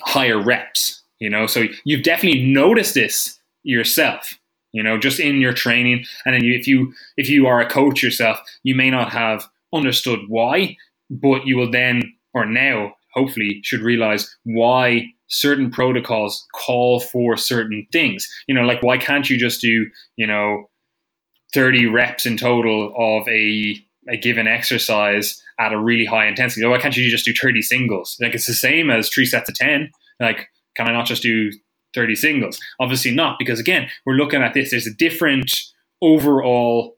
[0.00, 4.38] higher reps you know so you've definitely noticed this yourself
[4.72, 7.68] you know just in your training and then you, if you if you are a
[7.68, 10.76] coach yourself you may not have understood why
[11.10, 12.02] but you will then
[12.34, 18.82] or now hopefully should realize why certain protocols call for certain things you know like
[18.82, 20.68] why can't you just do you know
[21.54, 23.76] 30 reps in total of a
[24.08, 26.64] a given exercise at a really high intensity.
[26.66, 28.16] Why can't you just do 30 singles?
[28.20, 29.90] Like it's the same as three sets of 10.
[30.20, 31.50] Like can I not just do
[31.94, 32.60] 30 singles?
[32.80, 34.70] Obviously not, because again, we're looking at this.
[34.70, 35.52] There's a different
[36.02, 36.96] overall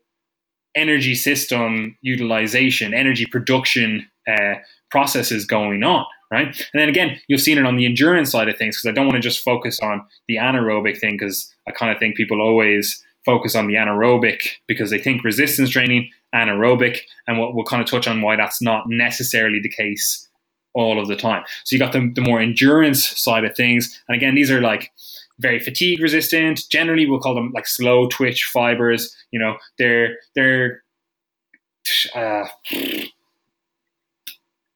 [0.75, 4.55] energy system utilization, energy production uh,
[4.91, 6.47] processes going on, right?
[6.47, 9.07] And then again, you've seen it on the endurance side of things, because I don't
[9.07, 13.03] want to just focus on the anaerobic thing, because I kind of think people always
[13.25, 17.89] focus on the anaerobic because they think resistance training anaerobic, and we'll, we'll kind of
[17.89, 20.28] touch on why that's not necessarily the case
[20.75, 21.43] all of the time.
[21.65, 24.01] So you got the, the more endurance side of things.
[24.09, 24.93] And again, these are like
[25.39, 26.63] very fatigue resistant.
[26.71, 29.15] Generally, we'll call them like slow twitch fibers.
[29.31, 30.83] You know, they're they're
[32.15, 32.45] uh,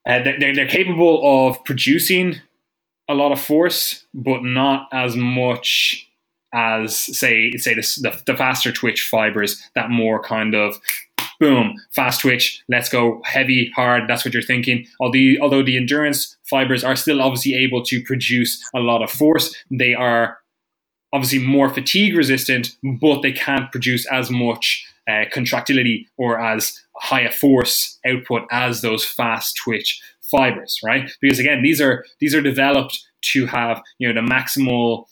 [0.07, 2.41] uh, they're, they're capable of producing
[3.09, 6.09] a lot of force, but not as much
[6.55, 10.79] as say say the, the, the faster twitch fibers that more kind of
[11.43, 14.05] boom, fast twitch, let's go heavy, hard.
[14.09, 14.87] That's what you're thinking.
[15.01, 19.53] Although although the endurance fibers are still obviously able to produce a lot of force,
[19.69, 20.39] they are
[21.13, 27.23] obviously more fatigue resistant, but they can't produce as much uh, contractility or as high
[27.23, 31.11] a force output as those fast twitch fibers, right?
[31.21, 35.07] Because again, these are these are developed to have you know the maximal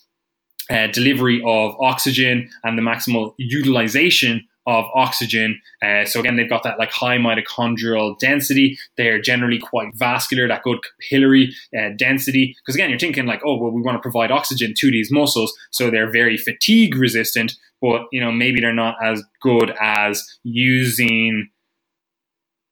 [0.70, 5.60] uh, delivery of oxygen and the maximal utilization of oxygen.
[5.82, 8.78] Uh, so again, they've got that like high mitochondrial density.
[8.96, 10.78] They're generally quite vascular, that good
[11.10, 12.54] capillary uh, density.
[12.62, 15.52] Because again, you're thinking like, oh, well, we want to provide oxygen to these muscles,
[15.72, 17.56] so they're very fatigue resistant.
[17.82, 21.50] But you know, maybe they're not as good as using.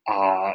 [0.08, 0.52] Uh,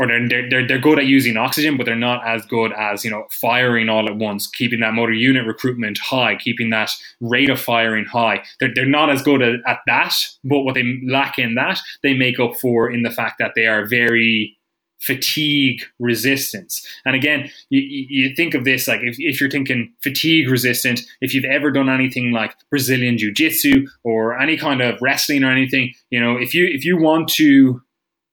[0.00, 3.10] or they're, they're, they're good at using oxygen, but they're not as good as, you
[3.10, 6.90] know, firing all at once, keeping that motor unit recruitment high, keeping that
[7.20, 8.42] rate of firing high.
[8.58, 12.14] They're, they're not as good at, at that, but what they lack in that, they
[12.14, 14.56] make up for in the fact that they are very
[15.00, 16.84] fatigue resistance.
[17.04, 21.34] And again, you, you think of this like if, if you're thinking fatigue resistant, if
[21.34, 25.92] you've ever done anything like Brazilian Jiu Jitsu or any kind of wrestling or anything,
[26.10, 27.82] you know, if you if you want to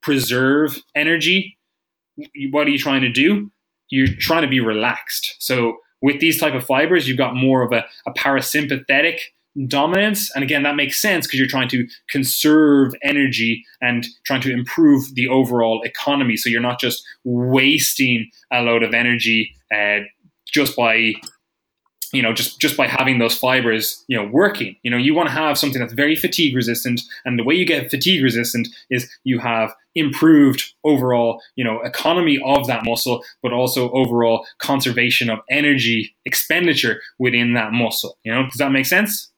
[0.01, 1.57] preserve energy,
[2.51, 3.51] what are you trying to do?
[3.89, 5.35] You're trying to be relaxed.
[5.39, 9.19] So with these type of fibers, you've got more of a, a parasympathetic
[9.67, 10.33] dominance.
[10.33, 15.13] And again, that makes sense because you're trying to conserve energy and trying to improve
[15.15, 16.37] the overall economy.
[16.37, 19.99] So you're not just wasting a load of energy uh,
[20.47, 21.13] just by
[22.13, 24.75] you know just just by having those fibers you know working.
[24.83, 27.65] You know you want to have something that's very fatigue resistant and the way you
[27.65, 33.51] get fatigue resistant is you have improved overall you know economy of that muscle but
[33.51, 38.43] also overall conservation of energy expenditure within that muscle you know?
[38.43, 39.31] Does that make sense?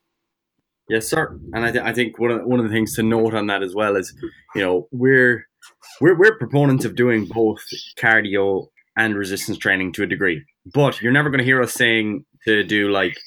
[0.89, 1.39] Yes sir.
[1.53, 3.47] And i, th- I think one of, the, one of the things to note on
[3.47, 4.13] that as well is
[4.55, 5.47] you know we're
[6.01, 7.63] we're, we're proponents of doing both
[7.97, 8.67] cardio
[8.97, 10.43] and resistance training to a degree.
[10.73, 13.17] But you're never going to hear us saying to do like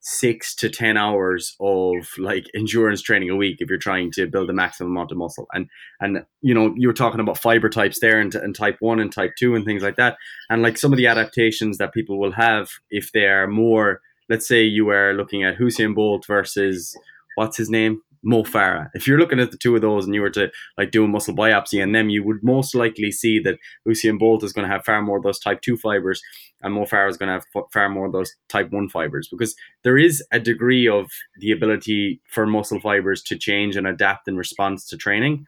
[0.00, 4.48] six to ten hours of like endurance training a week if you're trying to build
[4.48, 5.46] the maximum amount of muscle.
[5.52, 5.68] And
[6.00, 9.12] and you know you were talking about fiber types there and, and type 1 and
[9.12, 10.16] type 2 and things like that.
[10.48, 14.46] And like some of the adaptations that people will have if they are more let's
[14.46, 16.96] say you are looking at Usain Bolt versus
[17.36, 18.88] what's his name Mo Farah.
[18.94, 21.08] If you're looking at the two of those and you were to like do a
[21.08, 24.72] muscle biopsy on them, you would most likely see that Usain Bolt is going to
[24.72, 26.20] have far more of those type 2 fibers
[26.60, 29.54] and Mo Farah is going to have far more of those type 1 fibers because
[29.84, 34.36] there is a degree of the ability for muscle fibers to change and adapt in
[34.36, 35.46] response to training,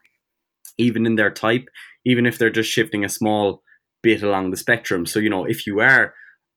[0.77, 1.67] even in their type,
[2.05, 3.61] even if they're just shifting a small
[4.01, 5.05] bit along the spectrum.
[5.05, 6.13] So, you know, if you are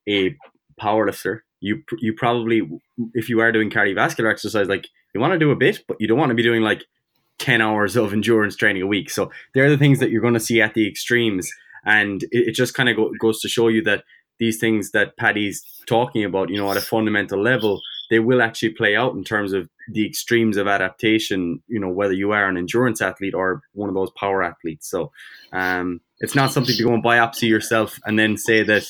[0.09, 0.37] a
[0.81, 2.61] powerlifter, you you probably
[3.15, 6.07] if you are doing cardiovascular exercise like you want to do a bit, but you
[6.07, 6.83] don't want to be doing like
[7.39, 9.11] 10 hours of endurance training a week.
[9.11, 11.51] So they're the things that you're going to see at the extremes.
[11.87, 14.05] And it, it just kind of go, goes to show you that
[14.39, 18.71] these things that Paddy's talking about, you know, at a fundamental level, they will actually
[18.71, 22.57] play out in terms of the extremes of adaptation, you know, whether you are an
[22.57, 24.91] endurance athlete or one of those power athletes.
[24.91, 25.13] So
[25.53, 28.87] um, it's not something to go and biopsy yourself and then say that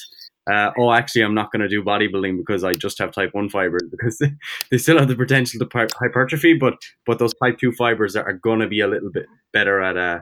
[0.51, 3.49] uh, oh, actually, I'm not going to do bodybuilding because I just have type one
[3.49, 4.19] fibers because
[4.71, 6.75] they still have the potential to hypertrophy, but
[7.07, 10.21] but those type two fibers are, going to be a little bit better at uh,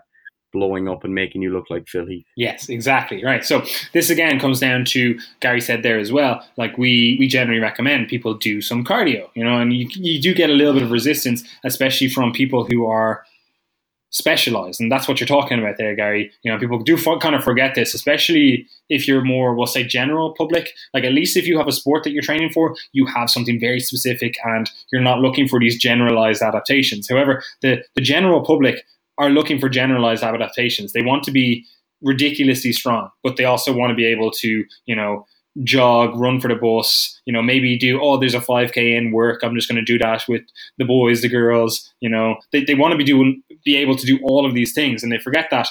[0.52, 2.26] blowing up and making you look like Phil Heath.
[2.36, 3.24] Yes, exactly.
[3.24, 3.44] Right.
[3.44, 3.64] So
[3.94, 6.46] this again comes down to Gary said there as well.
[6.56, 10.34] Like we we generally recommend people do some cardio, you know, and you you do
[10.34, 13.24] get a little bit of resistance, especially from people who are
[14.12, 16.30] specialized and that's what you're talking about there gary.
[16.42, 20.34] You know people do kind of forget this especially if you're more we'll say general
[20.34, 20.70] public.
[20.94, 23.58] Like at least if you have a sport that you're training for you have something
[23.58, 27.08] very specific and you're not looking for these generalized adaptations.
[27.08, 28.84] However the the general public
[29.18, 30.92] are looking for generalized adaptations.
[30.92, 31.64] They want to be
[32.02, 35.26] ridiculously strong but they also want to be able to you know
[35.62, 39.42] jog, run for the bus, you know, maybe do, oh, there's a 5K in work.
[39.42, 40.42] I'm just going to do that with
[40.78, 44.06] the boys, the girls, you know, they, they want to be doing, be able to
[44.06, 45.02] do all of these things.
[45.02, 45.68] And they forget that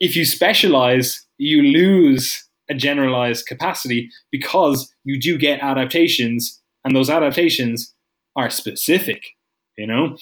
[0.00, 7.10] if you specialize, you lose a generalized capacity because you do get adaptations and those
[7.10, 7.94] adaptations
[8.34, 9.22] are specific,
[9.76, 10.16] you know?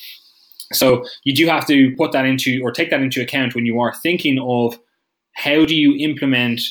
[0.72, 3.80] So you do have to put that into or take that into account when you
[3.80, 4.78] are thinking of
[5.34, 6.62] how do you implement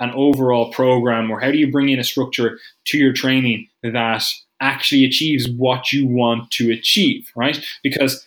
[0.00, 4.24] an overall program or how do you bring in a structure to your training that
[4.60, 7.64] actually achieves what you want to achieve, right?
[7.82, 8.24] Because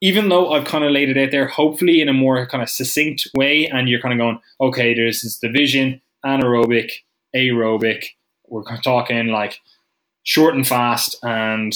[0.00, 2.70] even though I've kind of laid it out there, hopefully in a more kind of
[2.70, 6.90] succinct way, and you're kind of going, okay, there's this division, anaerobic,
[7.34, 8.06] aerobic.
[8.48, 9.60] We're talking like
[10.22, 11.74] short and fast and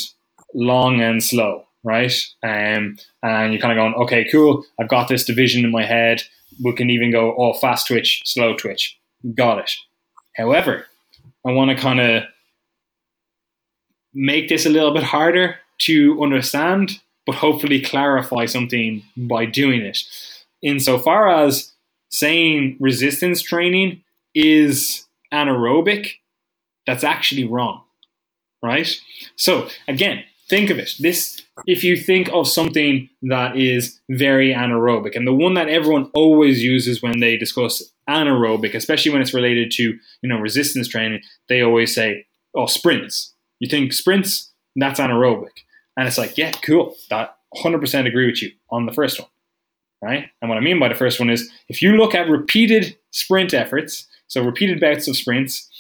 [0.55, 2.15] long and slow, right?
[2.43, 4.65] Um, and you're kind of going, okay, cool.
[4.81, 6.23] I've got this division in my head.
[6.63, 8.99] We can even go, oh, fast twitch, slow twitch
[9.33, 9.71] got it.
[10.37, 10.87] However,
[11.47, 12.25] I want to kind of
[14.13, 19.99] make this a little bit harder to understand, but hopefully clarify something by doing it.
[20.63, 21.73] Insofar as
[22.11, 24.03] saying resistance training
[24.35, 26.09] is anaerobic,
[26.87, 27.83] that's actually wrong,
[28.63, 28.89] right?
[29.37, 30.95] So again, think of it.
[30.99, 36.11] This if you think of something that is very anaerobic, and the one that everyone
[36.15, 41.23] always uses when they discuss anaerobic, especially when it's related to you know resistance training,
[41.49, 44.53] they always say, "Oh, sprints." You think sprints?
[44.77, 45.63] That's anaerobic,
[45.97, 46.97] and it's like, yeah, cool.
[47.11, 49.29] That 100% agree with you on the first one,
[50.03, 50.27] right?
[50.41, 53.55] And what I mean by the first one is if you look at repeated sprint
[53.55, 55.71] efforts, so repeated bouts of sprints,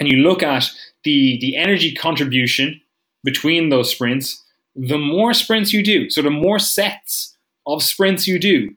[0.00, 0.70] and you look at
[1.04, 2.80] the the energy contribution
[3.24, 4.44] between those sprints
[4.78, 7.36] the more sprints you do, so the more sets
[7.66, 8.74] of sprints you do,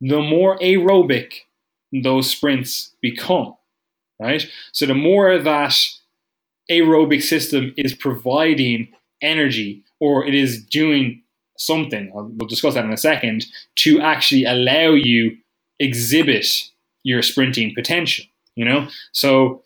[0.00, 1.32] the more aerobic
[1.92, 3.56] those sprints become,
[4.20, 4.46] right?
[4.72, 5.76] So the more that
[6.70, 11.22] aerobic system is providing energy or it is doing
[11.58, 13.46] something, we'll discuss that in a second,
[13.76, 15.36] to actually allow you
[15.78, 16.46] exhibit
[17.02, 18.24] your sprinting potential,
[18.56, 18.88] you know?
[19.12, 19.62] So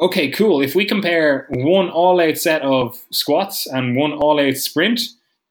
[0.00, 0.60] okay, cool.
[0.60, 5.00] If we compare one all out set of squats and one all out sprint,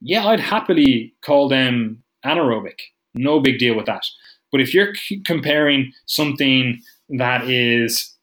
[0.02, 2.80] yeah, I'd happily call them anaerobic.
[3.14, 4.06] No big deal with that.
[4.52, 8.14] But if you're c- comparing something that is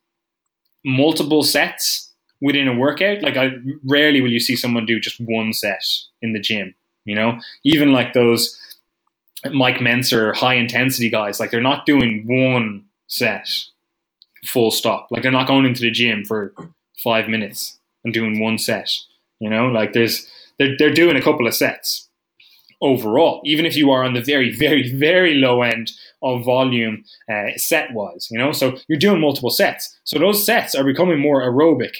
[0.85, 3.53] multiple sets within a workout, like I
[3.85, 5.85] rarely will you see someone do just one set
[6.23, 6.75] in the gym,
[7.05, 7.39] you know?
[7.65, 8.59] Even like those
[9.53, 13.49] Mike Mentzer high intensity guys, like they're not doing one set
[14.45, 15.09] full stop.
[15.11, 16.53] Like they're not going into the gym for
[17.03, 18.91] five minutes and doing one set.
[19.41, 20.29] You know, like there's
[20.59, 22.09] they're they're doing a couple of sets
[22.81, 23.41] overall.
[23.45, 27.93] Even if you are on the very very very low end of volume uh, set
[27.93, 29.99] wise, you know, so you're doing multiple sets.
[30.05, 31.97] So those sets are becoming more aerobic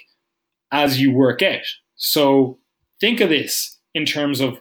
[0.73, 1.65] as you work out.
[1.97, 2.59] So
[3.01, 4.61] think of this in terms of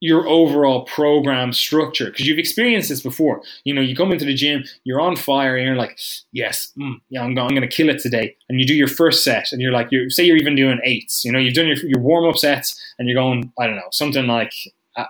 [0.00, 3.42] your overall program structure because you've experienced this before.
[3.64, 5.98] You know, you come into the gym, you're on fire, and you're like,
[6.32, 9.52] "Yes, mm, yeah, I'm, going to kill it today." And you do your first set,
[9.52, 11.24] and you're like, you say you're even doing eights.
[11.24, 13.88] You know, you've done your, your warm up sets, and you're going, I don't know,
[13.92, 14.54] something like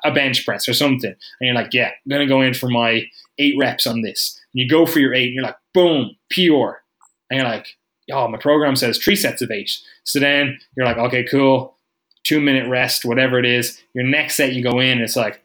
[0.04, 2.68] a bench press or something, and you're like, "Yeah, I'm going to go in for
[2.68, 3.06] my
[3.38, 6.82] eight reps on this." And you go for your eight, and you're like, "Boom, pure,"
[7.30, 7.76] and you're like,
[8.12, 9.70] "Oh, my program says three sets of eight.
[10.04, 11.76] So then you're like, "Okay, cool."
[12.24, 13.80] two minute rest, whatever it is.
[13.94, 15.42] Your next set you go in, it's like,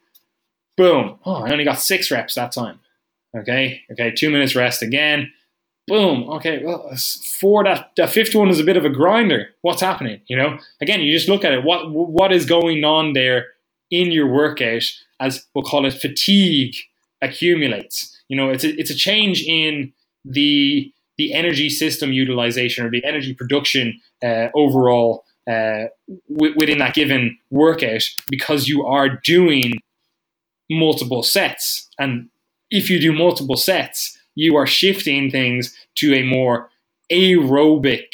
[0.78, 1.20] boom.
[1.26, 2.80] Oh, I only got six reps that time.
[3.38, 5.32] Okay, okay, two minutes rest again.
[5.88, 6.30] Boom.
[6.30, 6.92] Okay, well,
[7.40, 7.64] four.
[7.64, 9.50] That that fifth one is a bit of a grinder.
[9.62, 10.22] What's happening?
[10.28, 11.64] You know, again, you just look at it.
[11.64, 13.48] What what is going on there
[13.92, 14.84] in your workout
[15.20, 16.76] as we'll call it fatigue
[17.22, 18.20] accumulates.
[18.30, 19.94] You know, it's a, it's a change in
[20.24, 25.86] the the energy system utilization or the energy production uh, overall uh,
[26.34, 29.74] w- within that given workout because you are doing
[30.70, 31.90] multiple sets.
[32.00, 32.30] And
[32.72, 36.70] if you do multiple sets, you are shifting things to a more
[37.12, 38.08] aerobic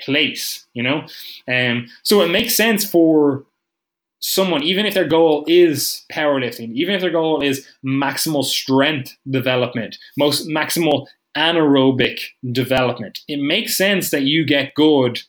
[0.00, 1.06] place, you know?
[1.48, 3.44] Um, so it makes sense for
[4.20, 9.96] someone, even if their goal is powerlifting, even if their goal is maximal strength development,
[10.18, 12.20] most maximal anaerobic
[12.52, 15.20] development, it makes sense that you get good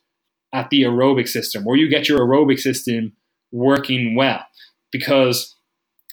[0.54, 3.14] at the aerobic system, or you get your aerobic system
[3.52, 4.44] working well.
[4.92, 5.56] Because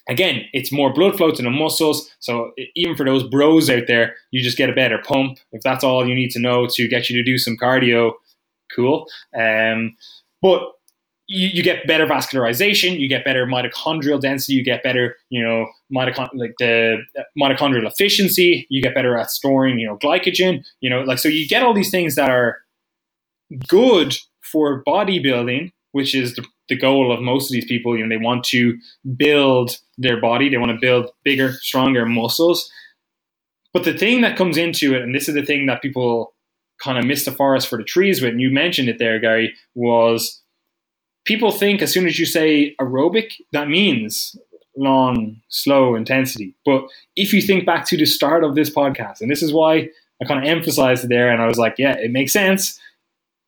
[0.09, 2.11] again, it's more blood flow to the muscles.
[2.19, 5.39] So even for those bros out there, you just get a better pump.
[5.53, 8.13] If that's all you need to know to get you to do some cardio,
[8.75, 9.07] cool.
[9.39, 9.97] Um,
[10.43, 10.63] but
[11.27, 15.67] you, you, get better vascularization, you get better mitochondrial density, you get better, you know,
[15.95, 16.99] mitochond- like the
[17.39, 21.49] mitochondrial efficiency, you get better at storing, you know, glycogen, you know, like so you
[21.49, 22.59] get all these things that are
[23.69, 27.97] good for bodybuilding, which is the, the goal of most of these people.
[27.97, 28.77] You know, they want to
[29.17, 32.71] build their body, they want to build bigger, stronger muscles.
[33.73, 36.35] But the thing that comes into it, and this is the thing that people
[36.81, 39.55] kind of miss the forest for the trees with, and you mentioned it there, Gary,
[39.75, 40.43] was
[41.25, 44.37] people think as soon as you say aerobic, that means
[44.77, 46.55] long, slow intensity.
[46.65, 49.89] But if you think back to the start of this podcast, and this is why
[50.21, 52.81] I kind of emphasized it there, and I was like, yeah, it makes sense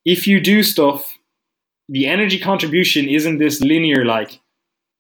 [0.07, 1.19] if you do stuff,
[1.89, 4.41] the energy contribution isn't this linear like,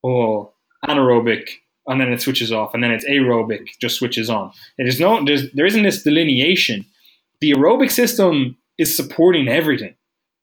[0.04, 0.52] oh,
[0.86, 1.48] anaerobic,
[1.86, 4.52] and then it switches off, and then it's aerobic, just switches on.
[4.78, 6.84] Is no, there's, there isn't this delineation.
[7.40, 9.94] The aerobic system is supporting everything.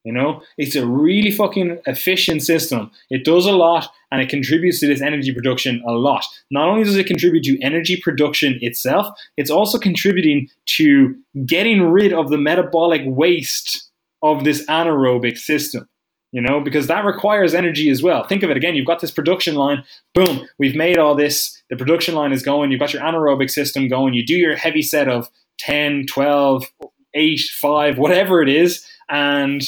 [0.04, 2.92] You know, it's a really fucking efficient system.
[3.10, 6.26] It does a lot and it contributes to this energy production a lot.
[6.52, 12.12] Not only does it contribute to energy production itself, it's also contributing to getting rid
[12.12, 13.90] of the metabolic waste
[14.22, 15.88] of this anaerobic system
[16.34, 18.24] you know, because that requires energy as well.
[18.24, 18.74] Think of it again.
[18.74, 19.84] You've got this production line.
[20.16, 21.62] Boom, we've made all this.
[21.70, 22.72] The production line is going.
[22.72, 24.16] You've got your anaerobic system going.
[24.16, 25.30] You do your heavy set of
[25.60, 26.66] 10, 12,
[27.14, 28.84] 8, 5, whatever it is.
[29.10, 29.62] And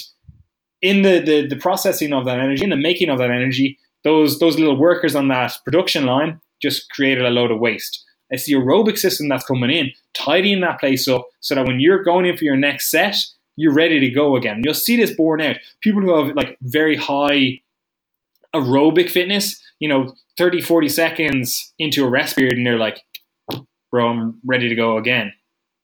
[0.85, 4.39] in the, the the processing of that energy, in the making of that energy, those
[4.39, 8.05] those little workers on that production line just created a load of waste.
[8.29, 12.03] It's the aerobic system that's coming in, tidying that place up so that when you're
[12.03, 13.15] going in for your next set,
[13.55, 14.61] you're ready to go again.
[14.63, 15.57] You'll see this borne out.
[15.81, 17.61] People who have like very high
[18.53, 23.01] aerobic fitness, you know, 30, 40 seconds into a rest period and they're like,
[23.91, 25.33] bro, I'm ready to go again.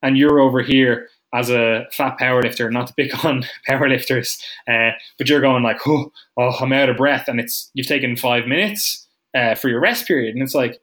[0.02, 5.30] And you're over here as a fat powerlifter, not to pick on powerlifters, uh, but
[5.30, 9.08] you're going like, oh, oh, I'm out of breath, and it's you've taken five minutes
[9.36, 10.80] uh, for your rest period, and it's like,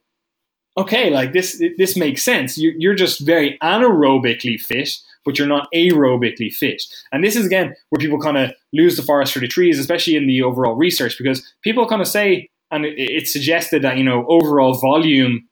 [0.76, 2.58] okay, like this this makes sense.
[2.58, 4.90] You're, you're just very anaerobically fit,
[5.24, 6.82] but you're not aerobically fit,
[7.12, 10.16] and this is again where people kind of lose the forest for the trees, especially
[10.16, 14.04] in the overall research, because people kind of say, and it, it's suggested that you
[14.04, 15.48] know overall volume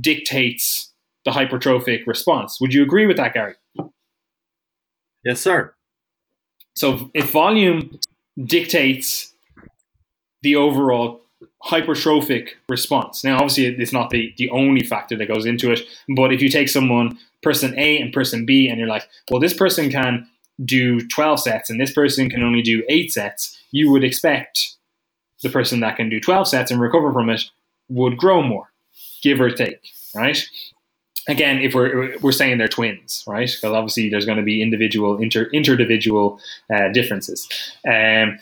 [0.00, 0.92] dictates
[1.24, 2.58] the hypertrophic response.
[2.60, 3.54] Would you agree with that, Gary?
[5.24, 5.74] Yes, sir.
[6.74, 7.98] So if volume
[8.44, 9.32] dictates
[10.42, 11.20] the overall
[11.64, 13.22] hypertrophic response.
[13.22, 15.80] Now, obviously, it's not the, the only factor that goes into it,
[16.16, 19.54] but if you take someone, person A and person B, and you're like, well, this
[19.54, 20.28] person can
[20.64, 24.76] do 12 sets and this person can only do eight sets, you would expect
[25.42, 27.42] the person that can do 12 sets and recover from it
[27.88, 28.72] would grow more,
[29.22, 29.80] give or take,
[30.14, 30.44] right?
[31.28, 33.48] Again, if we're we're saying they're twins, right?
[33.48, 36.40] Because obviously there's going to be individual inter interdividual
[36.72, 37.48] uh, differences.
[37.86, 38.38] Um,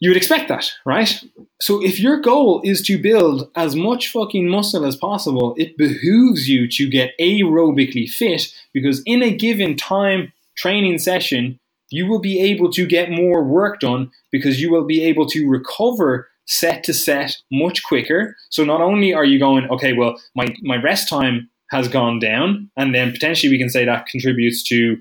[0.00, 1.22] you would expect that, right?
[1.62, 6.48] So if your goal is to build as much fucking muscle as possible, it behooves
[6.48, 11.58] you to get aerobically fit because in a given time training session,
[11.90, 15.48] you will be able to get more work done because you will be able to
[15.48, 18.36] recover set to set much quicker.
[18.50, 22.70] So not only are you going, okay, well, my, my rest time has gone down,
[22.76, 24.96] and then potentially we can say that contributes to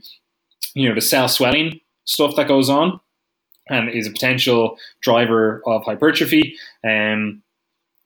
[0.74, 3.00] you know the cell swelling stuff that goes on,
[3.70, 6.56] and is a potential driver of hypertrophy.
[6.84, 7.44] Um,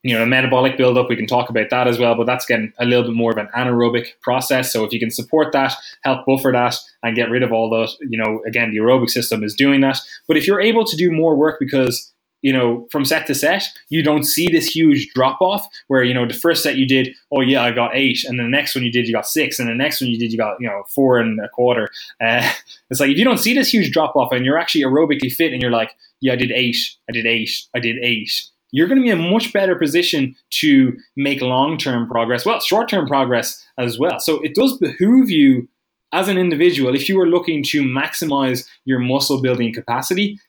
[0.04, 2.72] you know, a metabolic buildup, we can talk about that as well, but that's getting
[2.80, 4.72] a little bit more of an anaerobic process.
[4.72, 7.98] So if you can support that, help buffer that, and get rid of all those,
[8.02, 10.00] you know, again, the aerobic system is doing that.
[10.28, 13.64] But if you're able to do more work because you know, from set to set,
[13.90, 17.14] you don't see this huge drop off where, you know, the first set you did,
[17.32, 18.24] oh yeah, I got eight.
[18.26, 19.60] And the next one you did, you got six.
[19.60, 21.90] And the next one you did, you got, you know, four and a quarter.
[22.22, 22.50] Uh,
[22.90, 25.54] it's like, if you don't see this huge drop off and you're actually aerobically fit
[25.54, 26.78] and you're like, yeah, I did eight,
[27.10, 28.32] I did eight, I did eight,
[28.72, 32.46] you're going to be in a much better position to make long term progress.
[32.46, 34.20] Well, short term progress as well.
[34.20, 35.68] So it does behoove you
[36.14, 40.40] as an individual, if you are looking to maximize your muscle building capacity,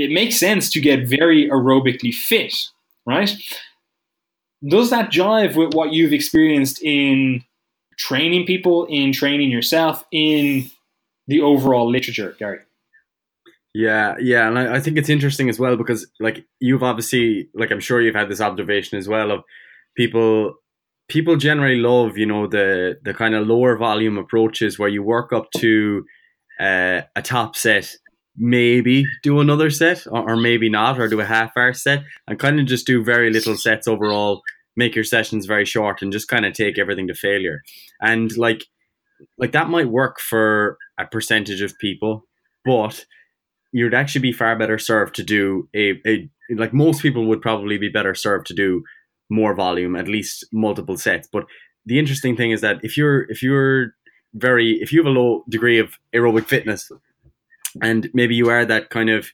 [0.00, 2.54] it makes sense to get very aerobically fit,
[3.04, 3.30] right?
[4.66, 7.44] Does that jive with what you've experienced in
[7.98, 10.70] training people, in training yourself, in
[11.26, 12.60] the overall literature, Gary?
[13.74, 17.70] Yeah, yeah, and I, I, think it's interesting as well because, like, you've obviously, like,
[17.70, 19.44] I'm sure you've had this observation as well of
[19.96, 20.54] people.
[21.08, 25.32] People generally love, you know, the the kind of lower volume approaches where you work
[25.32, 26.04] up to
[26.58, 27.94] uh, a top set
[28.36, 32.38] maybe do another set or, or maybe not or do a half hour set and
[32.38, 34.40] kind of just do very little sets overall
[34.76, 37.62] make your sessions very short and just kind of take everything to failure.
[38.00, 38.64] And like
[39.36, 42.24] like that might work for a percentage of people
[42.64, 43.04] but
[43.72, 47.78] you'd actually be far better served to do a, a like most people would probably
[47.78, 48.82] be better served to do
[49.30, 51.28] more volume at least multiple sets.
[51.32, 51.44] But
[51.86, 53.94] the interesting thing is that if you're if you're
[54.34, 56.90] very if you have a low degree of aerobic fitness
[57.82, 59.28] and maybe you are that kind of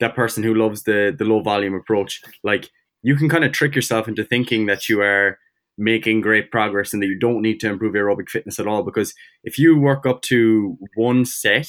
[0.00, 2.22] that person who loves the the low volume approach.
[2.42, 2.70] Like
[3.02, 5.38] you can kind of trick yourself into thinking that you are
[5.76, 8.82] making great progress and that you don't need to improve aerobic fitness at all.
[8.82, 9.12] Because
[9.42, 11.68] if you work up to one set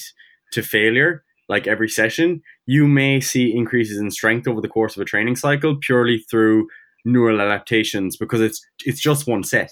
[0.52, 5.02] to failure like every session you may see increases in strength over the course of
[5.02, 6.68] a training cycle purely through
[7.06, 9.72] neural adaptations because it's it's just one set.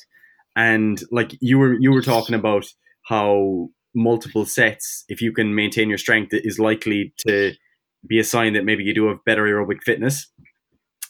[0.55, 2.65] And like you were you were talking about
[3.07, 7.53] how multiple sets, if you can maintain your strength, is likely to
[8.07, 10.27] be a sign that maybe you do have better aerobic fitness.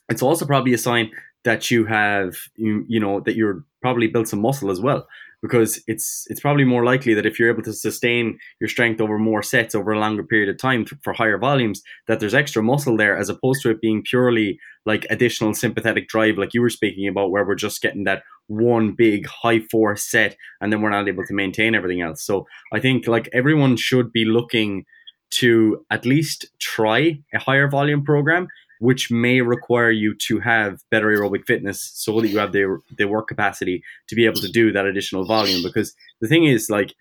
[0.10, 1.12] It's also probably a sign
[1.44, 5.08] that you have, you, you know, that you're probably built some muscle as well
[5.44, 9.20] because it's it's probably more likely that if you're able to sustain your strength over
[9.20, 12.98] more sets over a longer period of time for higher volumes that there's extra muscle
[12.98, 17.08] there as opposed to it being purely like additional sympathetic drive like you were speaking
[17.08, 21.08] about where we're just getting that one big high force set and then we're not
[21.08, 22.26] able to maintain everything else.
[22.26, 24.86] So i think like everyone should be looking
[25.32, 28.48] to at least try a higher volume program
[28.84, 33.08] which may require you to have better aerobic fitness so that you have the, the
[33.08, 35.64] work capacity to be able to do that additional volume.
[35.64, 36.94] Because the thing is, like,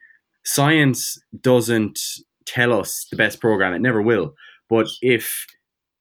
[0.44, 1.98] science doesn't
[2.46, 4.32] tell us the best program, it never will.
[4.70, 5.44] But if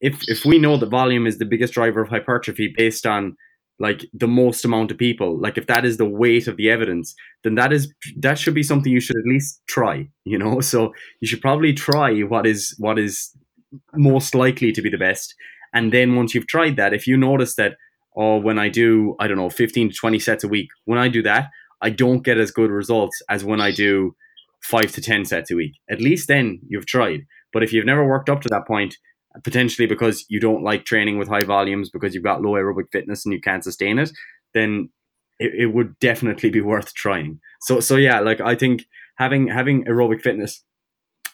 [0.01, 3.35] if if we know that volume is the biggest driver of hypertrophy based on
[3.79, 7.15] like the most amount of people like if that is the weight of the evidence
[7.43, 10.93] then that is that should be something you should at least try you know so
[11.19, 13.31] you should probably try what is what is
[13.93, 15.35] most likely to be the best
[15.73, 17.75] and then once you've tried that if you notice that
[18.15, 21.07] oh when i do i don't know 15 to 20 sets a week when i
[21.07, 21.49] do that
[21.81, 24.15] i don't get as good results as when i do
[24.63, 27.21] 5 to 10 sets a week at least then you've tried
[27.53, 28.95] but if you've never worked up to that point
[29.43, 33.25] potentially because you don't like training with high volumes because you've got low aerobic fitness
[33.25, 34.11] and you can't sustain it,
[34.53, 34.89] then
[35.39, 37.39] it, it would definitely be worth trying.
[37.61, 38.85] So so yeah, like I think
[39.17, 40.63] having having aerobic fitness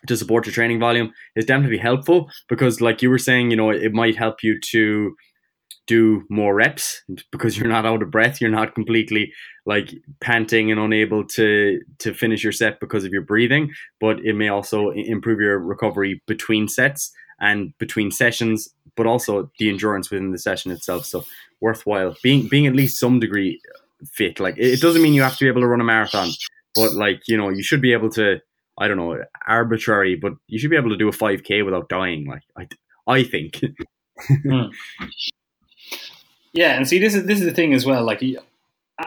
[0.07, 3.69] to support your training volume is definitely helpful because like you were saying, you know,
[3.69, 5.15] it might help you to
[5.85, 7.01] do more reps
[7.31, 9.31] because you're not out of breath you're not completely
[9.65, 14.33] like panting and unable to to finish your set because of your breathing but it
[14.33, 20.31] may also improve your recovery between sets and between sessions, but also the endurance within
[20.31, 21.05] the session itself.
[21.05, 21.25] So
[21.61, 23.59] worthwhile being being at least some degree
[24.11, 24.39] fit.
[24.39, 26.29] Like it doesn't mean you have to be able to run a marathon,
[26.75, 28.39] but like you know you should be able to.
[28.77, 31.89] I don't know, arbitrary, but you should be able to do a five k without
[31.89, 32.25] dying.
[32.25, 32.67] Like I,
[33.07, 33.61] I think.
[34.29, 34.71] mm.
[36.53, 38.03] Yeah, and see, this is this is the thing as well.
[38.03, 38.23] Like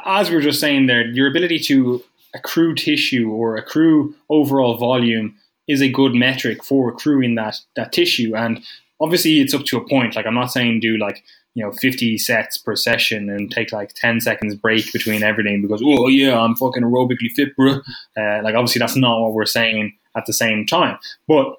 [0.05, 2.03] as we were just saying there, your ability to
[2.35, 5.35] accrue tissue or accrue overall volume
[5.67, 8.35] is a good metric for accruing that that tissue.
[8.37, 8.63] And
[9.01, 10.17] obviously, it's up to a point.
[10.17, 13.93] Like I'm not saying do like you know 50 sets per session and take like
[13.95, 17.81] 10 seconds break between everything because oh yeah I'm fucking aerobically fit, bro.
[18.17, 20.99] Uh, like obviously that's not what we're saying at the same time,
[21.29, 21.57] but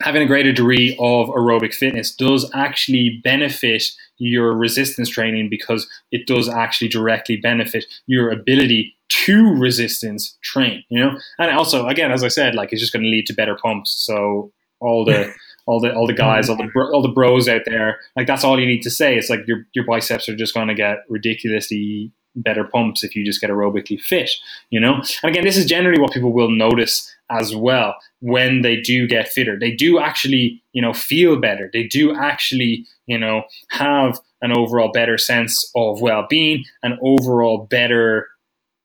[0.00, 3.84] having a greater degree of aerobic fitness does actually benefit
[4.18, 10.98] your resistance training because it does actually directly benefit your ability to resistance train, you
[10.98, 11.18] know?
[11.38, 13.90] And also, again, as I said, like it's just going to lead to better pumps.
[13.92, 15.32] So all the
[15.72, 16.18] all the all the hmm.
[16.18, 19.16] guys, all the all the bros out there, like that's all you need to say.
[19.16, 23.24] It's like your your biceps are just going to get ridiculously better pumps if you
[23.24, 24.30] just get aerobically fit,
[24.70, 24.94] you know?
[25.22, 29.28] And again, this is generally what people will notice as well when they do get
[29.28, 29.58] fitter.
[29.58, 31.68] They do actually, you know, feel better.
[31.74, 33.42] They do actually, you know,
[33.72, 38.28] have an overall better sense of well-being, an overall better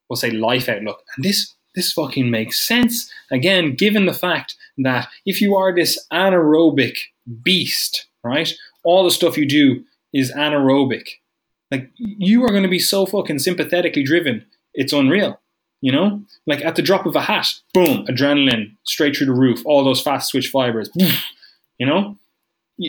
[0.09, 1.01] we'll say life outlook.
[1.15, 3.09] And this this fucking makes sense.
[3.31, 6.97] Again, given the fact that if you are this anaerobic
[7.43, 8.51] beast, right?
[8.83, 11.07] All the stuff you do is anaerobic.
[11.69, 14.43] Like you are going to be so fucking sympathetically driven.
[14.73, 15.39] It's unreal.
[15.81, 19.61] You know, like at the drop of a hat, boom, adrenaline straight through the roof.
[19.63, 20.89] All those fast twitch fibers.
[21.79, 22.17] You know,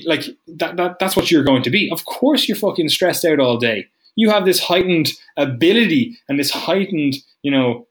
[0.07, 0.99] like that, that.
[0.99, 1.91] That's what you're going to be.
[1.93, 6.51] Of course, you're fucking stressed out all day you have this heightened ability and this
[6.51, 7.86] heightened, you know,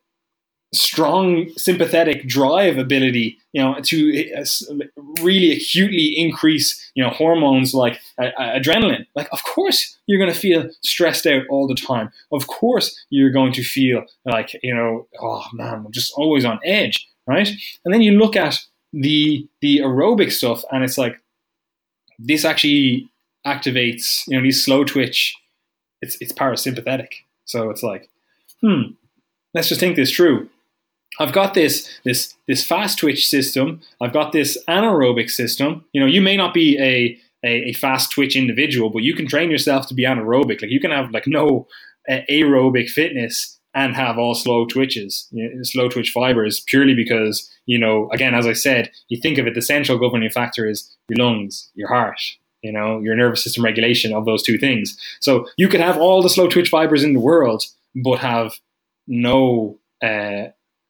[0.73, 4.45] strong sympathetic drive ability, you know, to uh,
[5.21, 9.05] really acutely increase, you know, hormones like uh, adrenaline.
[9.15, 12.11] Like, of course, you're going to feel stressed out all the time.
[12.31, 16.59] Of course, you're going to feel like, you know, oh man, I'm just always on
[16.63, 17.49] edge, right?
[17.85, 18.59] And then you look at
[18.93, 21.19] the the aerobic stuff, and it's like
[22.19, 23.09] this actually
[23.45, 25.35] activates, you know, these slow twitch
[26.01, 27.13] it's it's parasympathetic.
[27.45, 28.09] So it's like,
[28.61, 28.91] hmm,
[29.53, 30.49] let's just think this through.
[31.19, 33.81] I've got this this this fast twitch system.
[34.01, 35.85] I've got this anaerobic system.
[35.93, 39.27] You know, you may not be a a, a fast twitch individual, but you can
[39.27, 40.61] train yourself to be anaerobic.
[40.61, 41.67] Like you can have like no
[42.09, 47.49] uh, aerobic fitness and have all slow twitches, you know, slow twitch fibers, purely because
[47.65, 50.95] you know, again, as I said, you think of it, the central governing factor is
[51.09, 52.19] your lungs, your heart,
[52.61, 54.97] you know, your nervous system regulation of those two things.
[55.19, 57.63] So you could have all the slow twitch fibers in the world,
[58.03, 58.53] but have
[59.07, 60.47] no uh,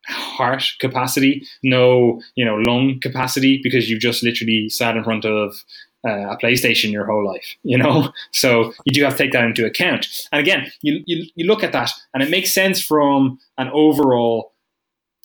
[0.08, 5.64] heart capacity, no, you know, lung capacity because you've just literally sat in front of
[6.08, 8.12] uh, a PlayStation your whole life, you know?
[8.32, 10.08] So you do have to take that into account.
[10.32, 14.54] And again, you, you, you look at that and it makes sense from an overall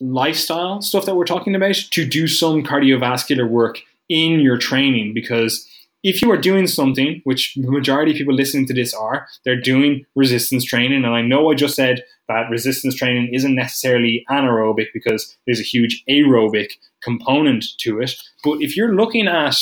[0.00, 5.68] lifestyle stuff that we're talking about to do some cardiovascular work in your training because
[6.02, 9.60] if you are doing something, which the majority of people listening to this are, they're
[9.60, 11.04] doing resistance training.
[11.04, 15.64] And I know I just said that resistance training isn't necessarily anaerobic because there's a
[15.64, 16.72] huge aerobic
[17.02, 18.14] component to it.
[18.42, 19.56] But if you're looking at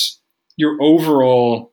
[0.56, 1.72] your overall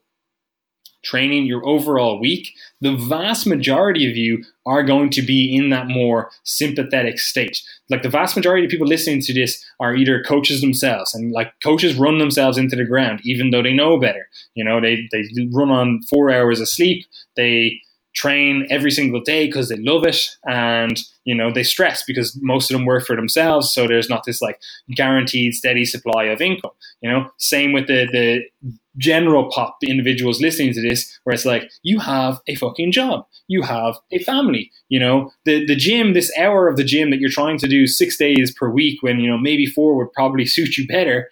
[1.04, 5.88] training, your overall week, the vast majority of you are going to be in that
[5.88, 7.62] more sympathetic state.
[7.88, 11.52] Like the vast majority of people listening to this are either coaches themselves, and like
[11.62, 14.28] coaches run themselves into the ground, even though they know better.
[14.54, 17.80] You know, they, they run on four hours of sleep, they
[18.14, 22.68] train every single day because they love it and you know they stress because most
[22.68, 24.58] of them work for themselves so there's not this like
[24.96, 30.40] guaranteed steady supply of income you know same with the the general pop the individuals
[30.40, 33.26] listening to this where it's like you have a fucking job.
[33.48, 35.30] You have a family you know?
[35.44, 38.52] The the gym this hour of the gym that you're trying to do six days
[38.52, 41.30] per week when you know maybe four would probably suit you better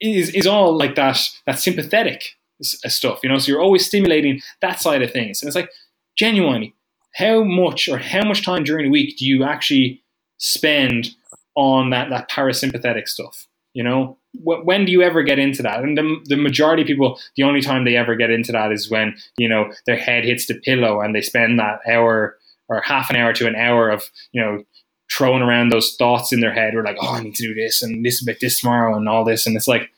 [0.00, 2.36] is is all like that that sympathetic
[2.84, 3.38] uh, stuff you know?
[3.38, 5.40] So you're always stimulating that side of things.
[5.40, 5.70] And it's like
[6.16, 6.74] genuinely
[7.14, 10.02] how much or how much time during the week do you actually
[10.38, 11.10] spend
[11.56, 15.82] on that that parasympathetic stuff you know when do you ever get into that?
[15.82, 18.90] And the, the majority of people, the only time they ever get into that is
[18.90, 22.36] when, you know, their head hits the pillow and they spend that hour
[22.68, 24.62] or half an hour to an hour of, you know,
[25.10, 26.74] throwing around those thoughts in their head.
[26.74, 29.24] We're like, oh, I need to do this and this about this tomorrow and all
[29.24, 29.46] this.
[29.46, 29.90] And it's like,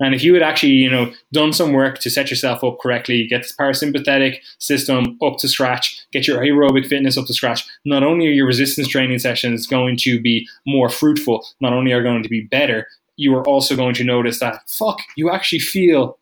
[0.00, 3.26] and if you had actually, you know, done some work to set yourself up correctly,
[3.26, 8.02] get this parasympathetic system up to scratch, get your aerobic fitness up to scratch, not
[8.02, 12.22] only are your resistance training sessions going to be more fruitful, not only are going
[12.22, 12.86] to be better,
[13.20, 16.18] you are also going to notice that fuck, you actually feel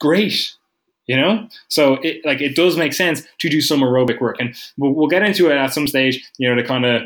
[0.00, 0.52] great.
[1.06, 4.54] You know, so it like it does make sense to do some aerobic work, and
[4.78, 6.26] we'll, we'll get into it at some stage.
[6.38, 7.02] You know, the kind of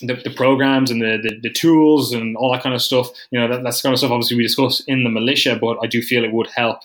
[0.00, 3.10] the, the, programs and the, the, the, tools and all that kind of stuff.
[3.30, 5.86] You know, that, that's kind of stuff obviously we discuss in the militia, but I
[5.86, 6.80] do feel it would help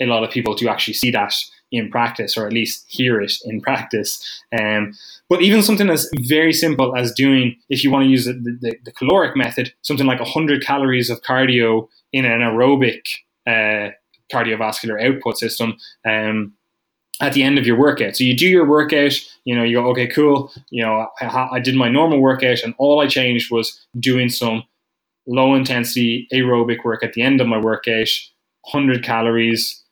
[0.00, 1.34] a lot of people to actually see that
[1.70, 4.42] in practice or at least hear it in practice.
[4.58, 4.94] Um,
[5.28, 8.76] but even something as very simple as doing, if you want to use the, the,
[8.84, 13.02] the caloric method, something like 100 calories of cardio in an aerobic
[13.46, 13.90] uh,
[14.32, 15.76] cardiovascular output system.
[16.08, 16.54] Um,
[17.20, 18.14] at the end of your workout.
[18.14, 19.12] So you do your workout,
[19.44, 20.52] you know, you go, okay, cool.
[20.70, 24.62] You know, I, I, did my normal workout and all I changed was doing some
[25.26, 28.06] low intensity aerobic work at the end of my workout,
[28.70, 29.82] 100 calories.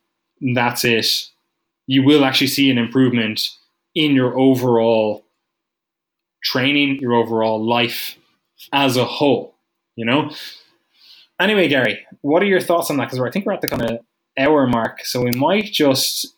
[0.41, 1.29] That's it
[1.87, 3.49] you will actually see an improvement
[3.95, 5.25] in your overall
[6.43, 8.17] training, your overall life
[8.73, 9.55] as a whole,
[9.95, 10.31] you know?
[11.41, 13.07] Anyway, Gary, what are your thoughts on that?
[13.07, 13.99] Because I think we're at the kind of
[14.39, 16.35] hour mark, so we might just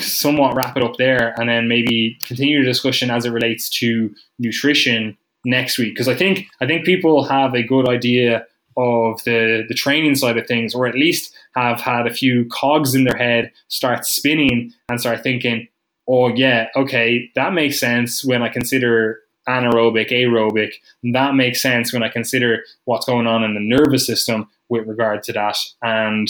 [0.00, 4.12] somewhat wrap it up there and then maybe continue the discussion as it relates to
[4.38, 5.94] nutrition next week.
[5.94, 10.36] Because I think I think people have a good idea of the the training side
[10.36, 14.72] of things, or at least have had a few cogs in their head start spinning
[14.88, 15.68] and start thinking,
[16.08, 20.74] oh yeah, okay, that makes sense when I consider anaerobic, aerobic.
[21.12, 25.22] That makes sense when I consider what's going on in the nervous system with regard
[25.24, 25.56] to that.
[25.82, 26.28] And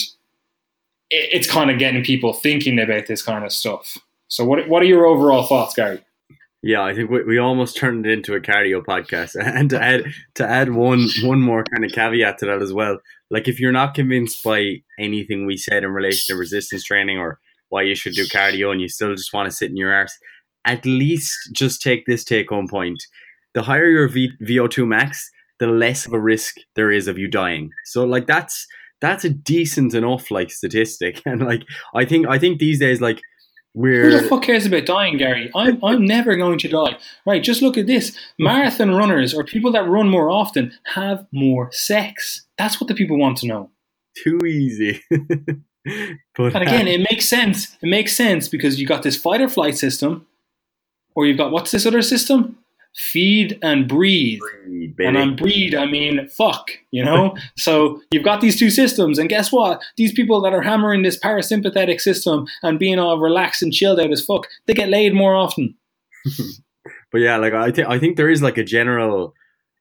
[1.09, 3.97] it's kind of getting people thinking about this kind of stuff.
[4.27, 6.01] So, what what are your overall thoughts, Gary?
[6.63, 9.35] Yeah, I think we, we almost turned it into a cardio podcast.
[9.57, 10.05] And to add
[10.35, 12.99] to add one one more kind of caveat to that as well,
[13.29, 17.39] like if you're not convinced by anything we said in relation to resistance training or
[17.69, 20.17] why you should do cardio and you still just want to sit in your arse,
[20.65, 23.01] at least just take this take home point.
[23.53, 25.29] The higher your v- VO2 max,
[25.59, 27.71] the less of a risk there is of you dying.
[27.85, 28.65] So like that's
[28.99, 31.21] that's a decent enough like statistic.
[31.25, 33.21] And like I think I think these days like
[33.77, 34.09] we're...
[34.09, 35.51] Who the fuck cares about dying, Gary?
[35.53, 36.97] I'm, I'm never going to die.
[37.27, 38.17] Right, just look at this.
[38.39, 42.47] Marathon runners or people that run more often have more sex.
[42.57, 43.69] That's what the people want to know.
[44.15, 45.03] Too easy.
[45.11, 47.77] but and again, it makes sense.
[47.79, 50.25] It makes sense because you got this fight or flight system,
[51.13, 52.57] or you've got what's this other system?
[52.97, 54.39] Feed and breed.
[54.39, 57.37] breed and on breed, I mean fuck, you know?
[57.57, 59.81] so you've got these two systems, and guess what?
[59.97, 64.11] These people that are hammering this parasympathetic system and being all relaxed and chilled out
[64.11, 65.75] as fuck, they get laid more often.
[67.11, 69.35] but yeah, like I think I think there is like a general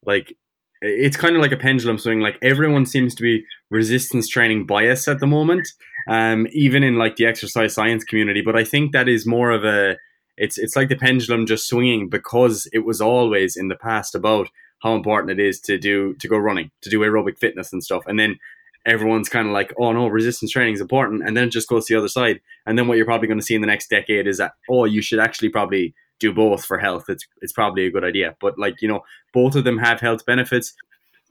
[0.04, 0.36] like
[0.82, 2.20] it's kind of like a pendulum swing.
[2.20, 5.68] Like everyone seems to be resistance training bias at the moment,
[6.08, 8.42] um, even in like the exercise science community.
[8.42, 9.96] But I think that is more of a
[10.36, 14.48] it's it's like the pendulum just swinging because it was always in the past about
[14.80, 18.04] how important it is to do to go running, to do aerobic fitness and stuff.
[18.06, 18.38] And then
[18.84, 21.86] everyone's kind of like, oh no, resistance training is important, and then it just goes
[21.86, 22.40] to the other side.
[22.66, 24.84] And then what you're probably going to see in the next decade is that oh,
[24.84, 27.06] you should actually probably do both for health.
[27.08, 28.36] It's it's probably a good idea.
[28.40, 29.00] But like you know,
[29.32, 30.74] both of them have health benefits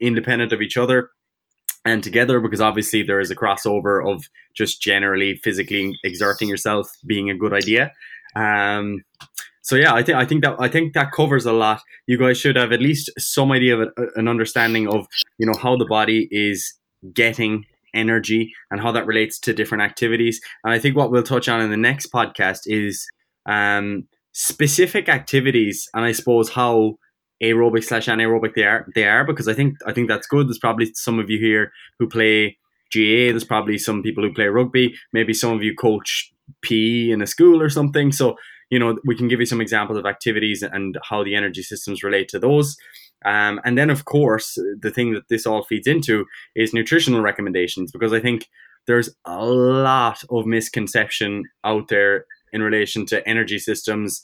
[0.00, 1.10] independent of each other
[1.86, 7.30] and together because obviously there is a crossover of just generally physically exerting yourself being
[7.30, 7.92] a good idea
[8.36, 9.02] um,
[9.62, 11.80] so yeah, I think I think that I think that covers a lot.
[12.06, 15.06] You guys should have at least some idea of an understanding of
[15.38, 16.74] you know how the body is
[17.12, 17.64] getting
[17.94, 20.40] energy and how that relates to different activities.
[20.62, 23.06] And I think what we'll touch on in the next podcast is
[23.46, 26.98] um, specific activities, and I suppose how
[27.42, 28.86] aerobic slash anaerobic they are.
[28.94, 30.46] They are because I think I think that's good.
[30.46, 32.58] There's probably some of you here who play
[32.94, 33.32] GAA.
[33.32, 34.94] There's probably some people who play rugby.
[35.12, 36.32] Maybe some of you coach
[36.62, 38.12] PE in a school or something.
[38.12, 38.36] So,
[38.70, 42.02] you know, we can give you some examples of activities and how the energy systems
[42.02, 42.76] relate to those.
[43.24, 47.90] Um, and then, of course, the thing that this all feeds into is nutritional recommendations,
[47.90, 48.46] because I think
[48.86, 54.22] there's a lot of misconception out there in relation to energy systems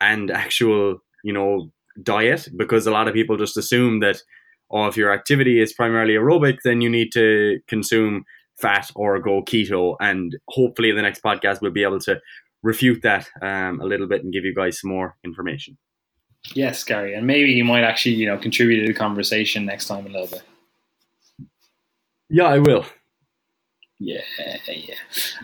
[0.00, 1.70] and actual, you know,
[2.02, 4.22] diet because a lot of people just assume that
[4.70, 8.24] oh, if your activity is primarily aerobic, then you need to consume
[8.60, 9.96] fat or go keto.
[10.00, 12.20] And hopefully, in the next podcast, we'll be able to
[12.62, 15.76] refute that um, a little bit and give you guys some more information.
[16.54, 20.06] Yes, Gary, and maybe you might actually, you know, contribute to the conversation next time
[20.06, 20.42] a little bit.
[22.30, 22.86] Yeah, I will.
[23.98, 24.22] Yeah,
[24.66, 24.94] yeah.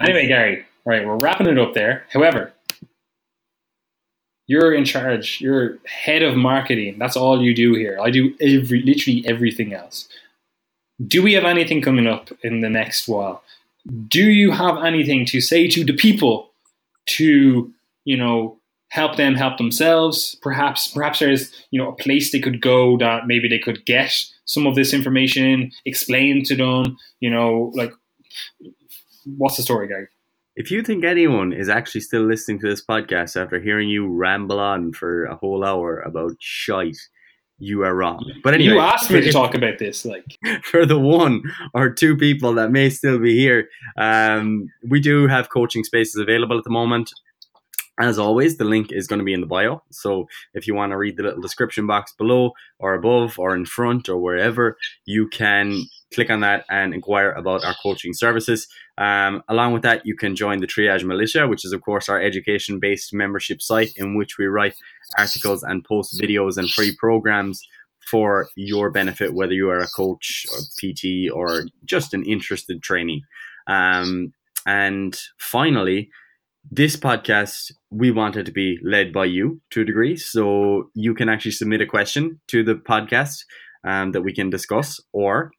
[0.00, 2.06] Anyway, Gary, right, we're wrapping it up there.
[2.10, 2.54] However,
[4.46, 5.40] you're in charge.
[5.40, 6.98] You're head of marketing.
[6.98, 7.98] That's all you do here.
[8.00, 10.08] I do every, literally everything else.
[11.04, 13.42] Do we have anything coming up in the next while?
[14.08, 16.50] Do you have anything to say to the people
[17.06, 17.72] to,
[18.04, 20.36] you know, help them help themselves?
[20.42, 24.12] Perhaps, perhaps there's, you know, a place they could go that maybe they could get
[24.46, 27.92] some of this information, explain to them, you know, like,
[29.36, 30.08] what's the story, Gary?
[30.54, 34.58] If you think anyone is actually still listening to this podcast after hearing you ramble
[34.58, 36.96] on for a whole hour about shite,
[37.58, 38.30] you are wrong.
[38.42, 40.04] But anyway, you asked me to talk about this.
[40.04, 41.42] Like for the one
[41.74, 46.58] or two people that may still be here, um, we do have coaching spaces available
[46.58, 47.12] at the moment.
[47.98, 49.82] As always, the link is going to be in the bio.
[49.90, 53.64] So if you want to read the little description box below or above or in
[53.64, 54.76] front or wherever,
[55.06, 55.80] you can
[56.12, 58.68] click on that and inquire about our coaching services.
[58.98, 62.20] Um, along with that, you can join the Triage Militia, which is, of course, our
[62.20, 64.74] education based membership site in which we write
[65.18, 67.62] articles and post videos and free programs
[68.10, 73.22] for your benefit, whether you are a coach or PT or just an interested trainee.
[73.66, 74.32] Um,
[74.64, 76.08] and finally,
[76.70, 81.28] this podcast we wanted to be led by you to a degree so you can
[81.28, 83.44] actually submit a question to the podcast
[83.84, 85.52] um, that we can discuss or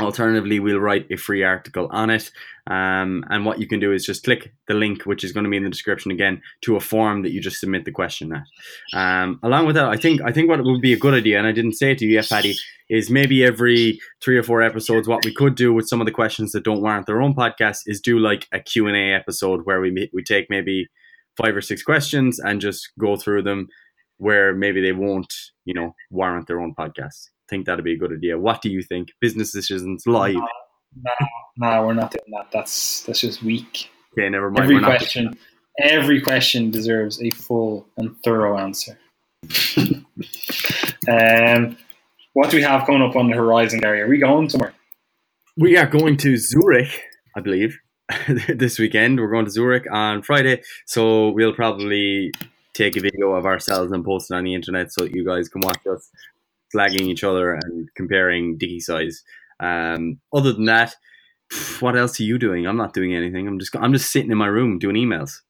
[0.00, 2.30] Alternatively, we'll write a free article on it.
[2.66, 5.50] Um, and what you can do is just click the link, which is going to
[5.50, 8.44] be in the description again, to a form that you just submit the question at.
[8.98, 11.46] Um, along with that, I think I think what would be a good idea, and
[11.46, 12.54] I didn't say it to you yet, Paddy,
[12.88, 16.12] is maybe every three or four episodes, what we could do with some of the
[16.12, 20.10] questions that don't warrant their own podcast is do like a Q&A episode where we,
[20.12, 20.88] we take maybe
[21.36, 23.68] five or six questions and just go through them
[24.18, 25.32] where maybe they won't,
[25.64, 28.38] you know, warrant their own podcast think that'd be a good idea.
[28.38, 29.10] What do you think?
[29.20, 30.34] Business decisions live.
[30.34, 30.42] No,
[30.96, 31.26] no,
[31.58, 32.50] no we're not doing that.
[32.50, 33.90] That's that's just weak.
[34.12, 34.64] Okay, never mind.
[34.64, 35.38] Every question,
[35.78, 38.98] every question deserves a full and thorough answer.
[41.08, 41.76] um,
[42.32, 44.00] what do we have coming up on the horizon, Gary?
[44.00, 44.72] Are we going somewhere?
[45.58, 47.02] We are going to Zurich,
[47.36, 47.78] I believe,
[48.48, 49.20] this weekend.
[49.20, 52.32] We're going to Zurich on Friday, so we'll probably
[52.72, 55.60] take a video of ourselves and post it on the internet so you guys can
[55.60, 56.10] watch us
[56.72, 59.22] flagging each other and comparing dicky size.
[59.60, 60.96] Um, other than that,
[61.80, 62.66] what else are you doing?
[62.66, 63.46] I'm not doing anything.
[63.46, 65.40] I'm just I'm just sitting in my room doing emails.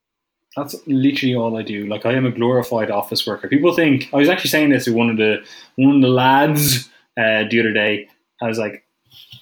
[0.57, 1.87] That's literally all I do.
[1.87, 3.49] Like I am a glorified office worker.
[3.49, 5.39] People think I was actually saying this to one of the
[5.77, 8.09] one of the lads uh, the other day.
[8.43, 8.85] I was like,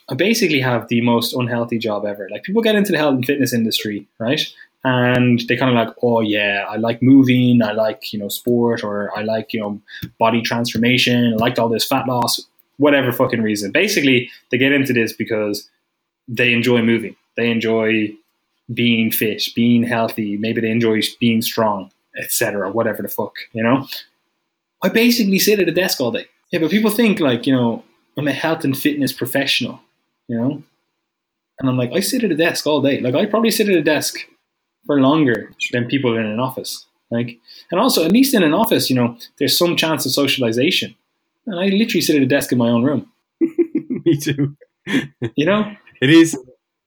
[0.09, 2.29] I basically have the most unhealthy job ever.
[2.31, 4.41] Like people get into the health and fitness industry, right?
[4.83, 8.83] And they kind of like, oh yeah, I like moving, I like you know sport,
[8.83, 9.81] or I like you know
[10.19, 12.41] body transformation, I liked all this fat loss,
[12.79, 13.73] whatever fucking reason.
[13.73, 15.69] Basically, they get into this because
[16.29, 18.13] they enjoy moving, they enjoy
[18.73, 22.71] being fit, being healthy, maybe they enjoy being strong, etc.
[22.71, 23.87] Whatever the fuck, you know.
[24.83, 26.27] I basically sit at a desk all day.
[26.51, 27.85] Yeah, but people think like you know
[28.17, 29.81] I'm a health and fitness professional,
[30.27, 30.63] you know.
[31.59, 33.01] And I'm like, I sit at a desk all day.
[33.01, 34.17] Like I probably sit at a desk
[34.87, 36.87] for longer than people in an office.
[37.11, 37.39] Like,
[37.71, 40.95] and also at least in an office, you know, there's some chance of socialization.
[41.47, 43.11] And I literally sit at a desk in my own room.
[43.41, 44.57] Me too.
[45.37, 46.39] you know, it is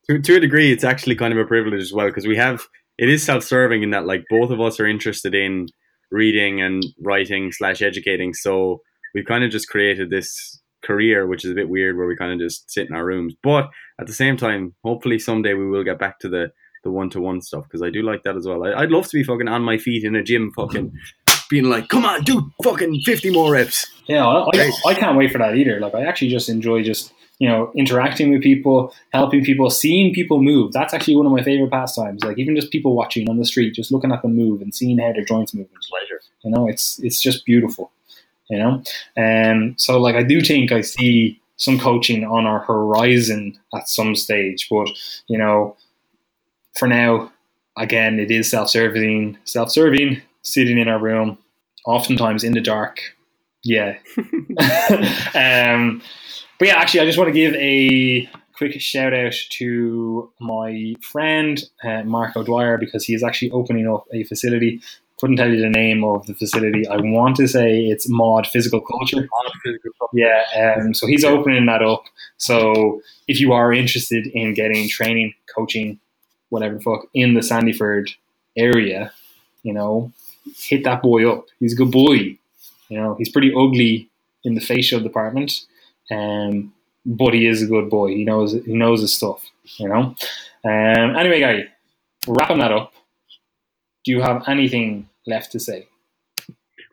[0.09, 0.71] to, to a degree.
[0.71, 2.67] It's actually kind of a privilege as well because we have
[2.97, 5.67] it is self-serving in that like both of us are interested in
[6.11, 8.33] reading and writing slash educating.
[8.33, 8.81] So
[9.13, 12.31] we've kind of just created this career, which is a bit weird, where we kind
[12.31, 13.33] of just sit in our rooms.
[13.41, 13.69] But
[13.99, 16.51] at the same time, hopefully someday we will get back to the
[16.83, 18.63] the one to one stuff because I do like that as well.
[18.63, 20.91] I, would love to be fucking on my feet in a gym, fucking
[21.49, 25.31] being like, "Come on, do fucking fifty more reps." Yeah, I, I, I can't wait
[25.31, 25.79] for that either.
[25.79, 30.41] Like, I actually just enjoy just you know interacting with people, helping people, seeing people
[30.41, 30.73] move.
[30.73, 32.23] That's actually one of my favorite pastimes.
[32.23, 34.99] Like even just people watching on the street, just looking at them move and seeing
[34.99, 35.67] how their joints move.
[35.89, 36.21] Pleasure.
[36.43, 37.91] You know, it's it's just beautiful.
[38.49, 38.83] You know,
[39.15, 43.87] and um, so like I do think I see some coaching on our horizon at
[43.87, 44.89] some stage, but
[45.27, 45.77] you know
[46.77, 47.31] for now,
[47.77, 51.37] again, it is self-serving, self-serving, sitting in our room,
[51.85, 52.99] oftentimes in the dark.
[53.63, 53.97] Yeah.
[55.35, 56.01] um,
[56.59, 61.63] but yeah, actually, I just want to give a quick shout out to my friend
[61.83, 64.81] uh, Mark O'Dwyer because he is actually opening up a facility.
[65.19, 66.87] Couldn't tell you the name of the facility.
[66.87, 69.27] I want to say it's Mod Physical Culture.
[70.13, 72.03] Yeah, um, so he's opening that up.
[72.37, 75.99] So if you are interested in getting training, coaching,
[76.53, 78.13] whatever the fuck in the Sandyford
[78.55, 79.11] area,
[79.63, 80.11] you know,
[80.55, 81.47] hit that boy up.
[81.59, 82.37] He's a good boy.
[82.89, 84.07] You know, he's pretty ugly
[84.43, 85.51] in the facial department,
[86.11, 86.71] um,
[87.05, 88.09] but he is a good boy.
[88.09, 89.43] He knows he knows his stuff.
[89.77, 90.15] You know.
[90.63, 91.55] Um, anyway, guy,
[92.27, 92.93] wrapping that up.
[94.05, 95.87] Do you have anything left to say?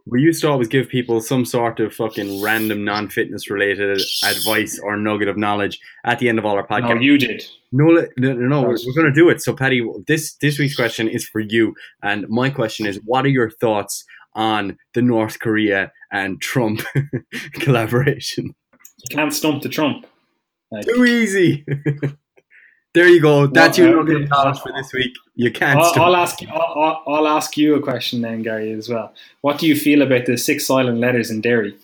[0.06, 4.96] We used to always give people some sort of fucking random non-fitness related advice or
[4.96, 6.94] nugget of knowledge at the end of all our podcasts.
[6.96, 7.44] No, you did.
[7.72, 9.42] No, no, no, we're, we're going to do it.
[9.42, 13.28] So, Paddy, this this week's question is for you, and my question is: What are
[13.28, 16.82] your thoughts on the North Korea and Trump
[17.54, 18.54] collaboration?
[19.10, 20.06] You can't stump the Trump.
[20.70, 21.64] Like, Too easy.
[22.94, 23.46] there you go.
[23.46, 25.14] That's your nugget of knowledge for this week.
[25.36, 25.78] You can't.
[25.78, 26.38] I'll, I'll ask.
[26.50, 29.14] I'll, I'll ask you a question then, Gary, as well.
[29.42, 31.76] What do you feel about the six silent letters in Derry?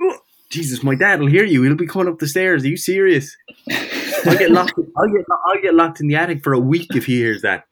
[0.00, 0.18] Oh,
[0.48, 1.62] Jesus, my dad will hear you.
[1.62, 2.64] He'll be coming up the stairs.
[2.64, 3.36] Are you serious?
[3.70, 4.78] I'll get locked.
[4.96, 5.26] I'll get.
[5.46, 7.66] I'll get locked in the attic for a week if he hears that.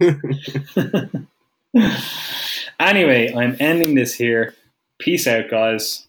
[2.80, 4.54] anyway, I'm ending this here.
[4.98, 6.06] Peace out, guys.